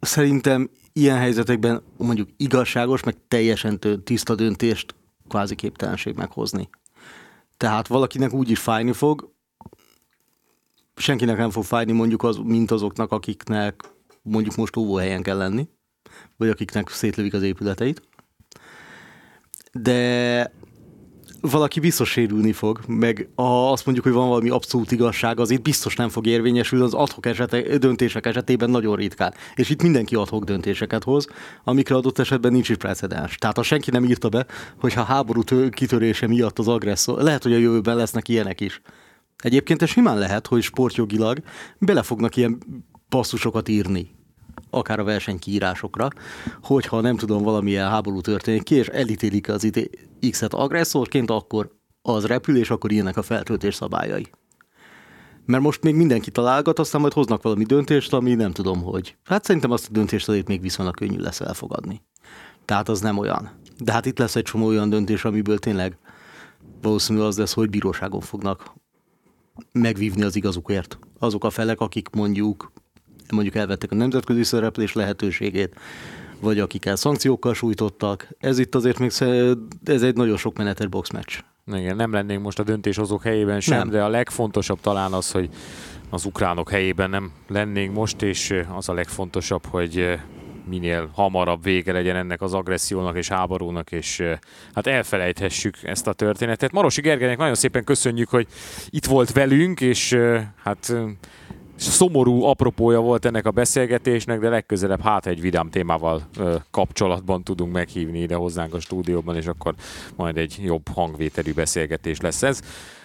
Szerintem 0.00 0.70
ilyen 0.92 1.16
helyzetekben 1.16 1.82
mondjuk 1.96 2.28
igazságos, 2.36 3.02
meg 3.02 3.14
teljesen 3.28 3.78
tiszta 4.04 4.34
döntést 4.34 4.94
kvázi 5.28 5.54
képtelenség 5.54 6.14
meghozni. 6.16 6.68
Tehát 7.56 7.86
valakinek 7.86 8.32
úgy 8.32 8.50
is 8.50 8.58
fájni 8.58 8.92
fog, 8.92 9.32
senkinek 10.98 11.36
nem 11.36 11.50
fog 11.50 11.64
fájni 11.64 11.92
mondjuk 11.92 12.22
az, 12.22 12.36
mint 12.36 12.70
azoknak, 12.70 13.12
akiknek 13.12 13.80
mondjuk 14.22 14.56
most 14.56 14.76
óvóhelyen 14.76 15.22
kell 15.22 15.36
lenni, 15.36 15.68
vagy 16.36 16.48
akiknek 16.48 16.88
szétlövik 16.88 17.34
az 17.34 17.42
épületeit. 17.42 18.02
De 19.72 20.52
valaki 21.40 21.80
biztos 21.80 22.10
sérülni 22.10 22.52
fog, 22.52 22.80
meg 22.86 23.28
ha 23.34 23.72
azt 23.72 23.84
mondjuk, 23.84 24.06
hogy 24.06 24.14
van 24.14 24.28
valami 24.28 24.48
abszolút 24.48 24.92
igazság, 24.92 25.40
az 25.40 25.50
itt 25.50 25.62
biztos 25.62 25.96
nem 25.96 26.08
fog 26.08 26.26
érvényesülni, 26.26 26.84
az 26.84 26.94
adhok 26.94 27.26
esete, 27.26 27.78
döntések 27.78 28.26
esetében 28.26 28.70
nagyon 28.70 28.96
ritkán. 28.96 29.34
És 29.54 29.70
itt 29.70 29.82
mindenki 29.82 30.14
adhok 30.14 30.44
döntéseket 30.44 31.04
hoz, 31.04 31.26
amikre 31.64 31.94
adott 31.94 32.18
esetben 32.18 32.52
nincs 32.52 32.68
is 32.68 32.76
precedens. 32.76 33.36
Tehát 33.36 33.56
ha 33.56 33.62
senki 33.62 33.90
nem 33.90 34.04
írta 34.04 34.28
be, 34.28 34.46
hogy 34.80 34.92
ha 34.92 35.02
háború 35.02 35.42
kitörése 35.70 36.26
miatt 36.26 36.58
az 36.58 36.68
agresszor, 36.68 37.22
lehet, 37.22 37.42
hogy 37.42 37.52
a 37.52 37.58
jövőben 37.58 37.96
lesznek 37.96 38.28
ilyenek 38.28 38.60
is. 38.60 38.80
Egyébként 39.42 39.82
ez 39.82 39.88
simán 39.88 40.18
lehet, 40.18 40.46
hogy 40.46 40.62
sportjogilag 40.62 41.38
bele 41.78 42.02
fognak 42.02 42.36
ilyen 42.36 42.58
passzusokat 43.08 43.68
írni 43.68 44.16
akár 44.70 44.98
a 44.98 45.04
versenykiírásokra, 45.04 46.08
hogyha 46.62 47.00
nem 47.00 47.16
tudom, 47.16 47.42
valamilyen 47.42 47.88
háború 47.88 48.20
történik 48.20 48.62
ki, 48.62 48.74
és 48.74 48.86
elítélik 48.86 49.48
az 49.48 49.70
X-et 50.30 50.54
agresszorként, 50.54 51.30
akkor 51.30 51.70
az 52.02 52.26
repül, 52.26 52.56
és 52.56 52.70
akkor 52.70 52.92
ilyenek 52.92 53.16
a 53.16 53.22
feltöltés 53.22 53.74
szabályai. 53.74 54.30
Mert 55.44 55.62
most 55.62 55.82
még 55.82 55.94
mindenki 55.94 56.30
találgat, 56.30 56.78
aztán 56.78 57.00
majd 57.00 57.12
hoznak 57.12 57.42
valami 57.42 57.64
döntést, 57.64 58.12
ami 58.12 58.34
nem 58.34 58.52
tudom, 58.52 58.82
hogy. 58.82 59.16
Hát 59.24 59.44
szerintem 59.44 59.70
azt 59.70 59.86
a 59.88 59.92
döntést 59.92 60.28
azért 60.28 60.48
még 60.48 60.60
viszonylag 60.60 60.94
könnyű 60.94 61.18
lesz 61.18 61.40
elfogadni. 61.40 62.02
Tehát 62.64 62.88
az 62.88 63.00
nem 63.00 63.18
olyan. 63.18 63.50
De 63.78 63.92
hát 63.92 64.06
itt 64.06 64.18
lesz 64.18 64.36
egy 64.36 64.42
csomó 64.42 64.66
olyan 64.66 64.90
döntés, 64.90 65.24
amiből 65.24 65.58
tényleg 65.58 65.98
valószínűleg 66.82 67.28
az 67.28 67.38
lesz, 67.38 67.52
hogy 67.52 67.70
bíróságon 67.70 68.20
fognak 68.20 68.72
megvívni 69.72 70.22
az 70.22 70.36
igazukért. 70.36 70.98
Azok 71.18 71.44
a 71.44 71.50
felek, 71.50 71.80
akik 71.80 72.08
mondjuk 72.12 72.72
mondjuk 73.30 73.54
elvettek 73.54 73.92
a 73.92 73.94
nemzetközi 73.94 74.42
szereplés 74.42 74.92
lehetőségét, 74.92 75.74
vagy 76.40 76.58
akiket 76.58 76.96
szankciókkal 76.96 77.54
sújtottak. 77.54 78.28
Ez 78.38 78.58
itt 78.58 78.74
azért 78.74 78.98
még 78.98 79.12
ez 79.84 80.02
egy 80.02 80.16
nagyon 80.16 80.36
sok 80.36 80.56
menetes 80.56 80.86
boxmatch. 80.86 81.42
Igen, 81.66 81.96
nem 81.96 82.12
lennénk 82.12 82.42
most 82.42 82.58
a 82.58 82.62
döntéshozók 82.62 83.22
helyében 83.22 83.60
sem, 83.60 83.78
nem. 83.78 83.90
de 83.90 84.02
a 84.02 84.08
legfontosabb 84.08 84.80
talán 84.80 85.12
az, 85.12 85.30
hogy 85.30 85.48
az 86.10 86.24
ukránok 86.24 86.70
helyében 86.70 87.10
nem 87.10 87.30
lennénk 87.48 87.94
most, 87.94 88.22
és 88.22 88.54
az 88.76 88.88
a 88.88 88.92
legfontosabb, 88.92 89.66
hogy 89.66 90.18
minél 90.68 91.10
hamarabb 91.14 91.62
vége 91.62 91.92
legyen 91.92 92.16
ennek 92.16 92.42
az 92.42 92.54
agressziónak 92.54 93.16
és 93.16 93.28
háborúnak, 93.28 93.92
és 93.92 94.22
hát 94.74 94.86
elfelejthessük 94.86 95.76
ezt 95.82 96.06
a 96.06 96.12
történetet. 96.12 96.72
Marosi 96.72 97.00
Gergelynek 97.00 97.38
nagyon 97.38 97.54
szépen 97.54 97.84
köszönjük, 97.84 98.28
hogy 98.28 98.46
itt 98.90 99.06
volt 99.06 99.32
velünk, 99.32 99.80
és 99.80 100.18
hát 100.62 100.92
szomorú 101.78 102.42
apropója 102.42 103.00
volt 103.00 103.24
ennek 103.24 103.46
a 103.46 103.50
beszélgetésnek, 103.50 104.40
de 104.40 104.48
legközelebb 104.48 105.02
hát 105.02 105.26
egy 105.26 105.40
vidám 105.40 105.70
témával 105.70 106.22
ö, 106.38 106.56
kapcsolatban 106.70 107.42
tudunk 107.42 107.72
meghívni 107.72 108.20
ide 108.20 108.34
hozzánk 108.34 108.74
a 108.74 108.80
stúdióban, 108.80 109.36
és 109.36 109.46
akkor 109.46 109.74
majd 110.16 110.36
egy 110.36 110.58
jobb 110.62 110.88
hangvételű 110.88 111.52
beszélgetés 111.52 112.20
lesz 112.20 112.42
ez. 112.42 112.60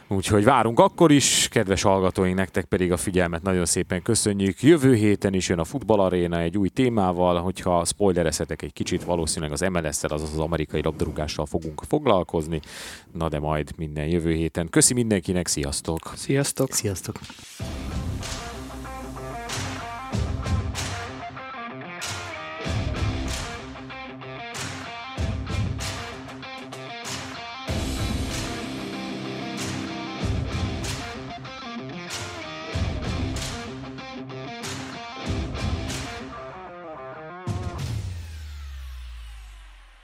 Úgyhogy 0.07 0.43
várunk 0.43 0.79
akkor 0.79 1.11
is, 1.11 1.47
kedves 1.51 1.81
hallgatóink, 1.81 2.35
nektek 2.35 2.65
pedig 2.65 2.91
a 2.91 2.97
figyelmet 2.97 3.41
nagyon 3.41 3.65
szépen 3.65 4.01
köszönjük. 4.01 4.61
Jövő 4.61 4.95
héten 4.95 5.33
is 5.33 5.49
jön 5.49 5.59
a 5.59 5.63
Futballaréna 5.63 6.39
egy 6.39 6.57
új 6.57 6.69
témával, 6.69 7.41
hogyha 7.41 7.85
spoilerezhetek 7.85 8.61
egy 8.61 8.73
kicsit, 8.73 9.03
valószínűleg 9.03 9.51
az 9.51 9.61
MLS-szel, 9.61 10.09
azaz 10.09 10.31
az 10.31 10.39
amerikai 10.39 10.81
labdarúgással 10.83 11.45
fogunk 11.45 11.81
foglalkozni, 11.87 12.59
na 13.11 13.29
de 13.29 13.39
majd 13.39 13.69
minden 13.77 14.05
jövő 14.05 14.33
héten. 14.33 14.69
Köszi 14.69 14.93
mindenkinek, 14.93 15.47
sziasztok! 15.47 16.11
Sziasztok! 16.15 16.71
Sziasztok! 16.71 17.19